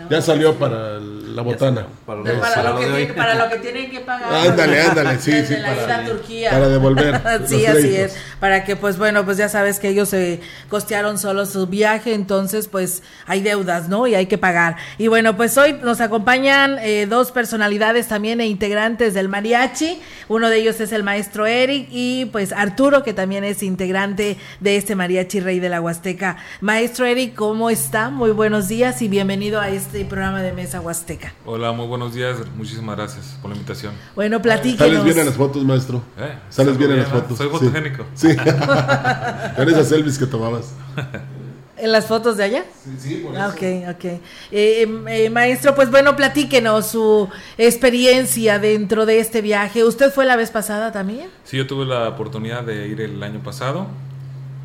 [0.09, 1.87] ya salió para la botana.
[2.07, 4.49] Para, lo, que tienen que pagar.
[4.49, 5.55] Ándale, ándale, sí, sí.
[5.55, 6.51] Para, Turquía.
[6.51, 7.21] para devolver.
[7.47, 8.17] sí, así es.
[8.39, 12.69] Para que, pues bueno, pues ya sabes que ellos se costearon solo su viaje, entonces
[12.69, 14.07] pues hay deudas, ¿no?
[14.07, 14.77] Y hay que pagar.
[14.99, 20.01] Y bueno, pues hoy nos acompañan eh, dos personalidades también e integrantes del mariachi.
[20.29, 24.77] Uno de ellos es el maestro Eric y pues Arturo, que también es integrante de
[24.77, 26.37] este mariachi Rey de la Huasteca.
[26.61, 28.11] Maestro Eric, ¿cómo está?
[28.11, 31.33] Muy buenos días y bienvenido a este este programa de Mesa Huasteca.
[31.45, 32.37] Hola, muy buenos días.
[32.57, 33.93] Muchísimas gracias por la invitación.
[34.15, 34.87] Bueno, platíquenos.
[34.87, 36.01] Sales bien en las fotos, maestro.
[36.17, 36.39] ¿Eh?
[36.49, 37.37] Sales bien, en las fotos.
[37.37, 38.07] Soy fotogénico.
[38.15, 38.29] Sí.
[39.59, 40.75] Eres esas selfies que tomabas.
[41.77, 42.65] ¿En las fotos de allá?
[42.85, 43.57] Sí, sí, por ah, eso.
[43.57, 44.05] ok, ok.
[44.05, 47.29] Eh, eh, maestro, pues bueno, platíquenos su
[47.59, 49.83] experiencia dentro de este viaje.
[49.83, 51.31] ¿Usted fue la vez pasada también?
[51.43, 53.89] Sí, yo tuve la oportunidad de ir el año pasado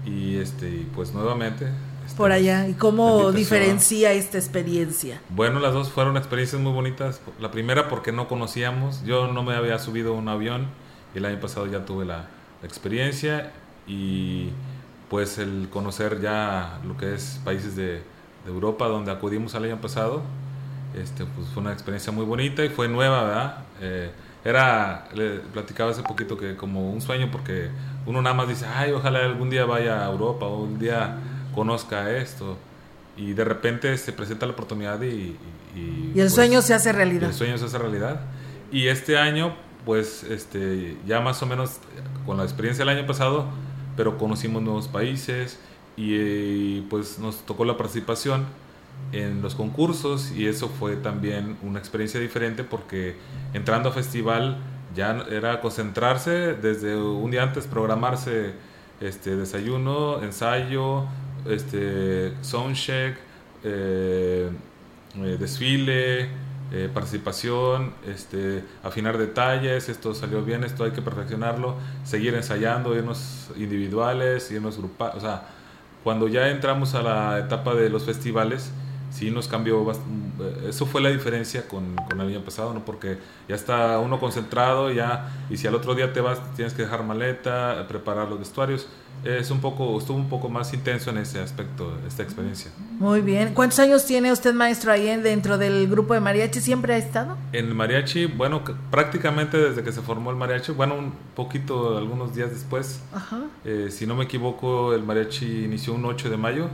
[0.06, 1.66] y este pues nuevamente
[2.14, 2.68] por allá.
[2.68, 5.22] ¿Y cómo diferencia esta experiencia?
[5.30, 7.22] Bueno, las dos fueron experiencias muy bonitas.
[7.40, 10.68] La primera porque no conocíamos, yo no me había subido a un avión
[11.14, 12.28] y el año pasado ya tuve la,
[12.64, 13.52] experiencia
[13.86, 14.50] y
[15.08, 18.02] pues el conocer ya lo que es países de,
[18.48, 20.22] Europa donde acudimos el año pasado,
[20.94, 23.58] este, pues fue una experiencia muy bonita y fue nueva, ¿verdad?
[23.82, 24.12] Eh,
[24.44, 27.70] era, le platicaba hace poquito que como un sueño porque
[28.06, 31.18] uno nada más dice, ay, ojalá algún día vaya a Europa o un día
[31.56, 32.58] conozca esto.
[33.18, 35.38] Y de repente se presenta la oportunidad y...
[35.76, 37.30] Y, el pues, sueño se hace realidad.
[37.30, 38.22] el sueño se hace realidad.
[38.72, 41.80] Y este año, pues, este, ya más o menos
[42.26, 43.48] con la experiencia del año pasado,
[43.98, 45.60] pero conocimos nuevos países
[45.98, 48.46] y pues nos tocó la participación
[49.12, 53.16] en los concursos y eso fue también una experiencia diferente porque
[53.54, 54.58] entrando a festival
[54.96, 58.54] ya era concentrarse desde un día antes, programarse
[59.02, 61.06] este desayuno, ensayo,
[61.48, 63.18] este soundcheck,
[63.64, 64.50] eh,
[65.18, 66.30] eh, desfile,
[66.72, 73.50] eh, participación, este, afinar detalles, esto salió bien, esto hay que perfeccionarlo, seguir ensayando, irnos
[73.56, 75.48] individuales, irnos grupales, o sea,
[76.04, 78.72] cuando ya entramos a la etapa de los festivales,
[79.12, 79.92] sí nos cambió,
[80.68, 82.84] eso fue la diferencia con, con, el año pasado, ¿no?
[82.84, 83.18] Porque
[83.48, 87.04] ya está uno concentrado, ya, y si al otro día te vas, tienes que dejar
[87.04, 88.88] maleta, preparar los vestuarios,
[89.26, 92.70] es un poco, estuvo un poco más intenso en ese aspecto, esta experiencia.
[93.00, 93.54] Muy bien.
[93.56, 96.62] ¿Cuántos años tiene usted, maestro, ahí dentro del grupo de mariachi?
[96.62, 97.36] ¿Siempre ha estado?
[97.52, 102.36] En el mariachi, bueno, prácticamente desde que se formó el mariachi, bueno, un poquito, algunos
[102.36, 103.02] días después.
[103.14, 103.42] Ajá.
[103.64, 106.70] Eh, si no me equivoco, el mariachi inició un 8 de mayo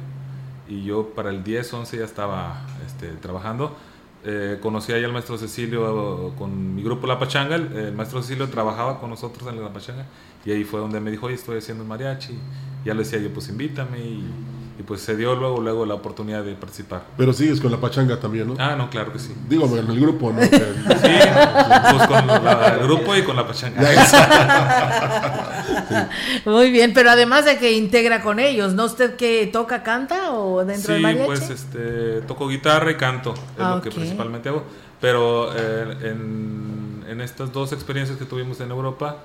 [0.67, 3.77] y yo para el 10, 11 ya estaba este, trabajando.
[4.23, 7.55] Eh, conocí ahí al maestro Cecilio con mi grupo La Pachanga.
[7.55, 10.05] El, maestro Cecilio trabajaba con nosotros en La Pachanga
[10.45, 12.33] y ahí fue donde me dijo, oye, estoy haciendo mariachi.
[12.33, 14.23] Y ya le decía yo, pues invítame y,
[14.85, 17.03] pues se dio luego, luego la oportunidad de participar.
[17.17, 18.55] Pero sigues con La Pachanga también, ¿no?
[18.57, 19.33] Ah, no, claro que sí.
[19.47, 20.41] Digo, en el grupo, ¿no?
[20.41, 23.81] sí, pues con el grupo y con La Pachanga.
[26.45, 28.85] Muy bien, pero además de que integra con ellos, ¿no?
[28.85, 31.25] ¿Usted qué toca, canta o dentro del mariachi?
[31.25, 34.63] pues este, toco guitarra y canto, es lo que principalmente hago.
[34.99, 39.17] Pero eh, en, en estas dos experiencias que tuvimos en Europa,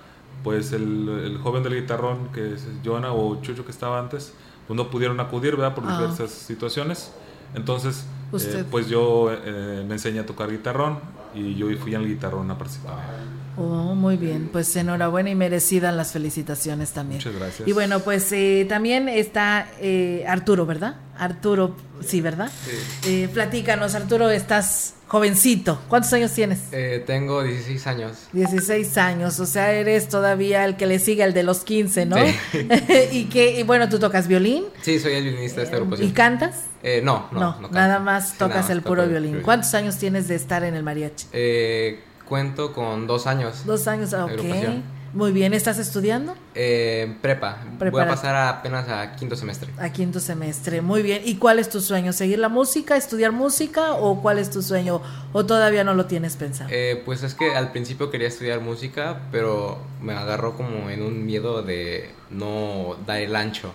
[0.42, 4.32] pues el, joven del guitarrón, que es Jonah o Chucho que estaba antes,
[4.66, 5.74] pues no pudieron acudir, ¿verdad?
[5.74, 5.98] Por ah.
[5.98, 7.12] diversas situaciones.
[7.54, 10.98] Entonces, eh, pues yo eh, me enseñé a tocar guitarrón
[11.34, 12.94] y yo fui al guitarrón a participar.
[13.56, 17.18] Oh, muy bien, pues enhorabuena y merecidas las felicitaciones también.
[17.18, 17.68] Muchas gracias.
[17.68, 19.68] Y bueno, pues eh, también está
[20.26, 20.96] Arturo, ¿verdad?
[21.18, 22.50] Arturo, sí, ¿verdad?
[23.02, 23.28] Sí.
[23.32, 26.58] platícanos, Arturo, estás Jovencito, ¿cuántos años tienes?
[26.72, 28.26] Eh, tengo 16 años.
[28.32, 32.16] 16 años, o sea, eres todavía el que le sigue al de los 15, ¿no?
[32.16, 32.34] Sí.
[33.12, 34.64] y que, y bueno, tú tocas violín.
[34.82, 36.08] Sí, soy el violinista de esta agrupación.
[36.08, 36.64] ¿Y cantas?
[36.82, 39.42] Eh, no, no, no, nada más tocas el puro violín.
[39.42, 41.28] ¿Cuántos años tienes de estar en el mariachi?
[41.32, 43.64] Eh, cuento con dos años.
[43.64, 44.30] Dos años, ok.
[45.16, 46.34] Muy bien, ¿estás estudiando?
[46.54, 47.64] Eh, prepa.
[47.90, 49.70] Voy a pasar apenas a quinto semestre.
[49.78, 51.22] A quinto semestre, muy bien.
[51.24, 52.12] ¿Y cuál es tu sueño?
[52.12, 55.00] ¿Seguir la música, estudiar música o cuál es tu sueño?
[55.32, 56.68] ¿O todavía no lo tienes pensado?
[56.70, 61.24] Eh, pues es que al principio quería estudiar música, pero me agarró como en un
[61.24, 63.72] miedo de no dar el ancho.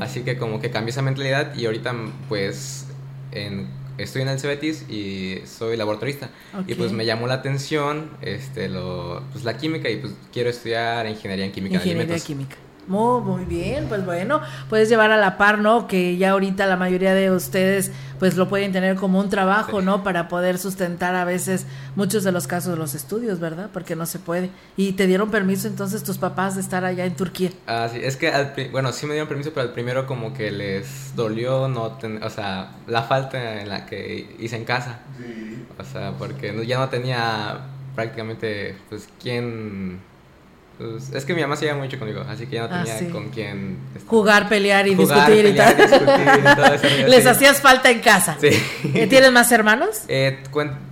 [0.00, 1.94] Así que como que cambié esa mentalidad y ahorita
[2.30, 2.86] pues
[3.32, 3.68] en
[3.98, 6.30] estoy en el Cebetis y soy laboratorista.
[6.66, 11.06] Y pues me llamó la atención este, lo, pues, la química y pues quiero estudiar
[11.06, 11.76] ingeniería en química.
[11.76, 12.56] Ingeniería química.
[12.86, 15.86] Muy, muy bien, pues bueno, puedes llevar a la par, ¿no?
[15.86, 20.04] Que ya ahorita la mayoría de ustedes pues lo pueden tener como un trabajo, ¿no?
[20.04, 21.66] Para poder sustentar a veces
[21.96, 23.70] muchos de los casos de los estudios, ¿verdad?
[23.72, 24.50] Porque no se puede.
[24.76, 27.50] Y te dieron permiso entonces tus papás de estar allá en Turquía.
[27.66, 31.16] Ah, sí, es que, bueno, sí me dieron permiso, pero al primero como que les
[31.16, 35.00] dolió no tener, o sea, la falta en la que hice en casa.
[35.16, 35.64] Sí.
[35.78, 37.60] O sea, porque ya no tenía
[37.94, 40.00] prácticamente, pues, quién
[40.80, 43.12] pues, es que mi mamá se lleva mucho conmigo, así que ya no ah, tenía
[43.12, 45.76] con quién este, jugar, pelear y discutir y tal.
[47.06, 48.38] Les hacías falta en casa.
[48.40, 48.48] Sí.
[48.94, 49.88] Eh, ¿Tienes más hermanos?
[50.08, 50.38] Eh,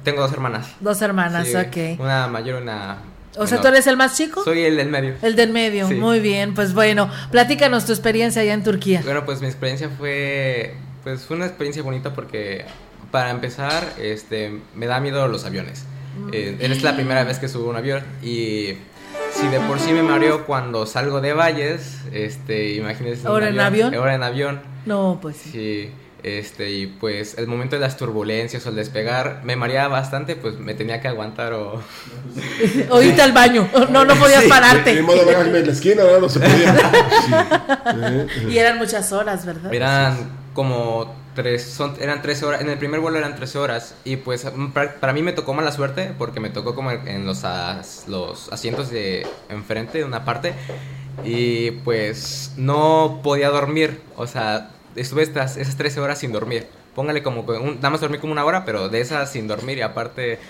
[0.04, 0.68] tengo dos hermanas.
[0.80, 1.98] Dos hermanas, ok.
[2.00, 2.98] Una mayor una
[3.36, 4.44] o sea, ¿tú eres el más chico?
[4.44, 5.14] Soy el del medio.
[5.22, 6.54] El del medio, muy bien.
[6.54, 9.00] Pues bueno, platícanos tu experiencia allá en Turquía.
[9.04, 10.74] Bueno, pues mi experiencia fue,
[11.04, 12.64] pues fue una experiencia bonita porque
[13.10, 15.84] para empezar, este, me da miedo los aviones.
[16.18, 16.30] Mm.
[16.32, 18.74] Eh, es la primera vez que subo un avión y
[19.38, 23.26] si de por sí me mareo cuando salgo de valles, este, imagínense.
[23.26, 23.94] ¿Ahora en avión?
[23.94, 24.60] Ahora en avión.
[24.84, 25.36] No, pues.
[25.36, 25.90] Sí.
[26.24, 30.58] Este, y pues el momento de las turbulencias o el despegar me mareaba bastante, pues
[30.58, 31.80] me tenía que aguantar o.
[32.90, 33.68] o irte al baño.
[33.90, 35.00] No, no podías pararte.
[35.02, 38.26] modo en la esquina, no, no se podía.
[38.48, 39.72] y eran muchas horas, ¿verdad?
[39.72, 44.16] Eran como tres, son, eran 13 horas, en el primer vuelo eran 13 horas y
[44.16, 47.44] pues para, mí me tocó mala suerte porque me tocó como en los,
[48.08, 50.54] los asientos de enfrente de una parte
[51.22, 56.66] y pues no podía dormir, o sea, estuve estas, esas 13 horas sin dormir.
[56.96, 59.82] Póngale como, un, nada más dormí como una hora, pero de esas sin dormir y
[59.82, 60.40] aparte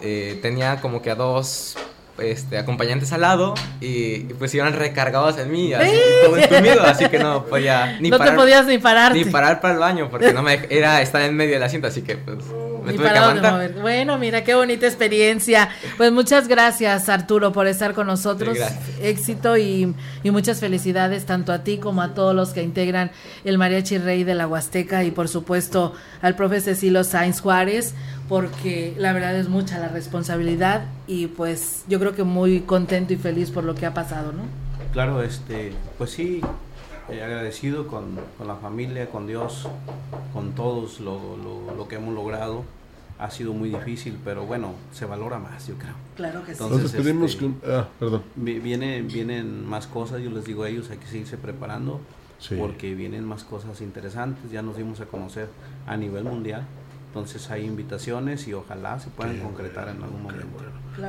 [0.00, 1.76] eh, tenía como que a dos
[2.18, 5.90] este, acompañantes al lado y, pues iban recargados en mí, así,
[6.24, 9.14] todo entumido, así que no podía ni no te podías ni parar.
[9.14, 12.02] Ni parar para el baño porque no me era estar en medio del asiento, así
[12.02, 12.38] que pues
[12.84, 15.68] me tuve que Bueno, mira qué bonita experiencia.
[15.96, 18.58] Pues muchas gracias Arturo por estar con nosotros.
[19.02, 23.10] Éxito y, y, muchas felicidades tanto a ti como a todos los que integran
[23.44, 27.94] el Mariachi Rey de la Huasteca y por supuesto al profe Cecilio Sainz Juárez
[28.28, 33.16] porque la verdad es mucha la responsabilidad y pues yo creo que muy contento y
[33.16, 34.42] feliz por lo que ha pasado, ¿no?
[34.92, 36.40] Claro, este, pues sí,
[37.08, 39.68] eh, agradecido con, la familia, con Dios,
[40.32, 41.36] con todos lo,
[41.76, 42.64] lo, que hemos logrado.
[43.18, 45.94] Ha sido muy difícil, pero bueno, se valora más, yo creo.
[46.16, 46.62] Claro que sí.
[46.62, 47.50] Entonces pedimos que...
[47.66, 48.22] Ah, perdón.
[48.34, 52.00] Viene, vienen más cosas, yo les digo a ellos, hay que seguirse preparando,
[52.58, 55.48] porque vienen más cosas interesantes, ya nos dimos a conocer
[55.86, 56.66] a nivel mundial
[57.14, 60.48] entonces hay invitaciones y ojalá se puedan concretar en algún momento.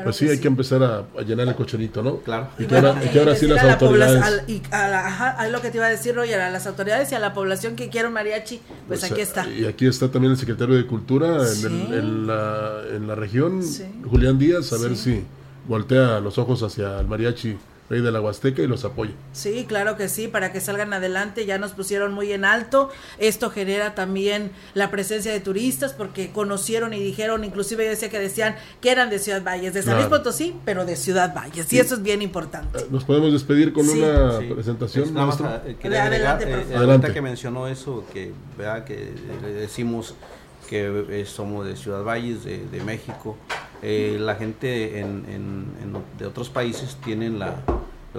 [0.04, 2.18] pues sí, hay que empezar a, llenar el cochinito, ¿no?
[2.18, 2.50] Claro.
[2.60, 4.44] Y, que, ahora, sí las autoridades.
[4.48, 7.34] y a, lo que te iba a decir, Roger, a las autoridades y a la
[7.34, 9.50] población que quiere un mariachi, pues, pues aquí está.
[9.50, 13.64] Y aquí está también el secretario de Cultura en, la, en la región,
[14.08, 15.24] Julián Díaz, a ver si
[15.68, 17.58] voltea los ojos hacia el mariachi
[17.90, 19.14] Rey de la Huasteca y los apoya.
[19.32, 22.90] Sí, claro que sí, para que salgan adelante, ya nos pusieron muy en alto.
[23.20, 28.20] Esto genera también la presencia de turistas porque conocieron y dijeron, inclusive yo decía que
[28.20, 31.80] decían que eran de Ciudad Valles, de San Luis Potosí, pero de Ciudad Valles, y
[31.80, 32.80] eso es bien importante.
[32.80, 35.16] Eh, nos podemos despedir con una presentación.
[35.16, 37.14] Eh, adelante, eh, adelante.
[37.14, 39.14] que mencionó eso, que vea que
[39.60, 40.16] decimos
[40.66, 43.38] que somos de Ciudad Valles, de, de México
[43.88, 45.68] eh, la gente en,
[46.18, 47.56] de otros países tienen la,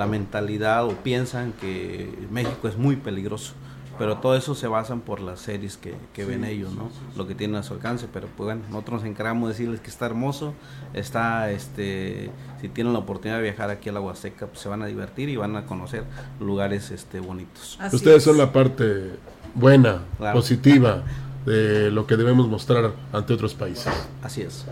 [0.06, 3.54] mentalidad o piensan que México es muy peligroso.
[3.98, 6.90] Pero todo eso se basan por las series que, ven ellos, ¿no?
[7.16, 8.06] Lo que tienen a su alcance.
[8.12, 10.52] Pero pues bueno, nosotros nos encargamos de decirles que está hermoso,
[10.92, 12.30] está, este,
[12.60, 15.30] si tienen la oportunidad de viajar aquí a la Huasteca, pues se van a divertir
[15.30, 16.04] y van a conocer
[16.38, 17.78] lugares este, bonitos.
[17.90, 19.16] Ustedes son la parte
[19.54, 20.02] buena,
[20.34, 21.02] positiva
[21.46, 23.92] de lo que debemos mostrar ante otros países.
[24.22, 24.64] Así es.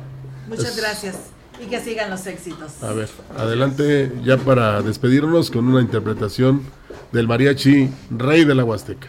[0.48, 1.16] Muchas gracias
[1.62, 2.82] y que sigan los éxitos.
[2.82, 6.62] A ver, adelante ya para despedirnos con una interpretación
[7.12, 9.08] del mariachi Rey de la Huasteca.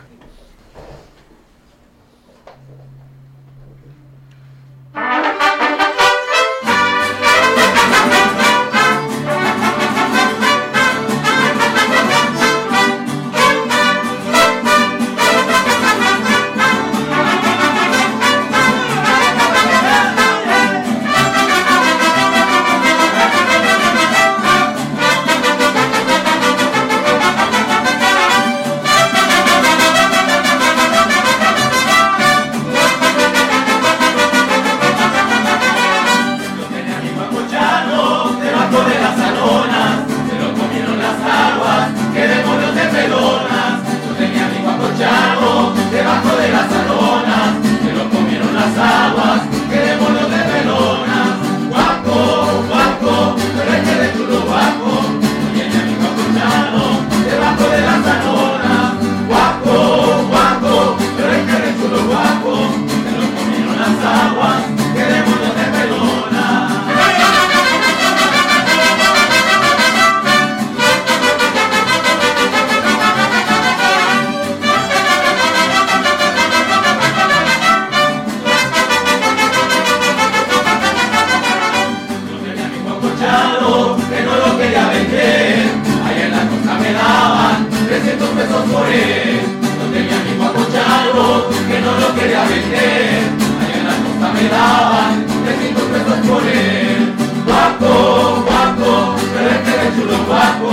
[92.56, 93.24] vender.
[93.62, 97.14] Allá en la costa me daban 300 pesos por él.
[97.46, 100.72] Guapo, guapo, pero es que era chulo guapo.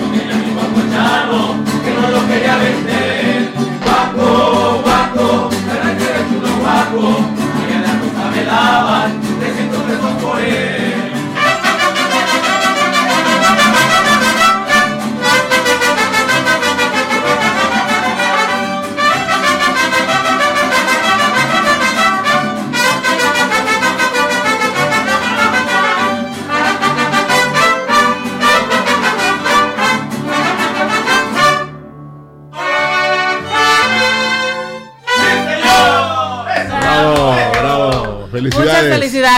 [0.00, 1.40] Yo tenía mi guapo chano
[1.84, 3.52] que no lo quería vender.
[3.84, 7.43] Guapo, guapo, pero es que era chulo guapo.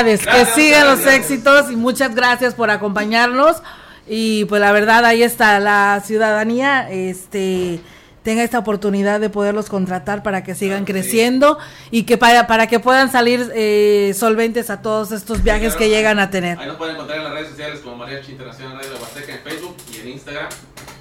[0.04, 3.62] Felicidades, que sigan los éxitos y muchas gracias por acompañarnos.
[4.08, 7.80] Y pues la verdad ahí está la ciudadanía, este
[8.26, 11.58] tenga esta oportunidad de poderlos contratar para que sigan creciendo
[11.92, 16.18] y que para, para que puedan salir eh, solventes a todos estos viajes que llegan
[16.18, 16.58] a tener.
[16.58, 19.76] Ahí nos pueden encontrar en las redes sociales como Mariachi Internacional Radio Huasteca en Facebook
[19.94, 20.48] y en Instagram,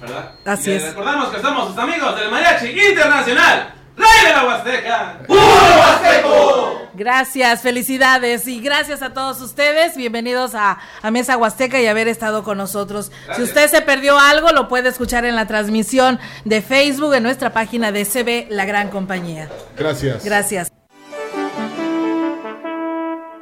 [0.00, 0.34] ¿verdad?
[0.44, 0.84] Así es.
[0.84, 3.74] Recordamos que somos sus amigos del Mariachi Internacional.
[3.96, 5.18] ¡Rey de la Huasteca!
[5.26, 6.90] ¡Puro Huasteco!
[6.94, 9.96] Gracias, felicidades y gracias a todos ustedes.
[9.96, 10.78] Bienvenidos a,
[11.10, 13.10] Mesa Huasteca y haber estado con nosotros.
[13.34, 17.52] Si usted se perdió algo, lo puede escuchar en la transmisión de Facebook en nuestra
[17.52, 19.48] página de CB La Gran Compañía.
[19.76, 20.24] Gracias.
[20.24, 20.72] Gracias.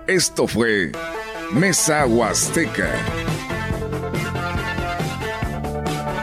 [0.07, 0.93] Esto fue
[1.51, 2.91] Mesa Huasteca.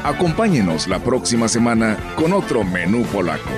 [0.04, 3.50] Acompáñenos la próxima semana con otro menú polaco.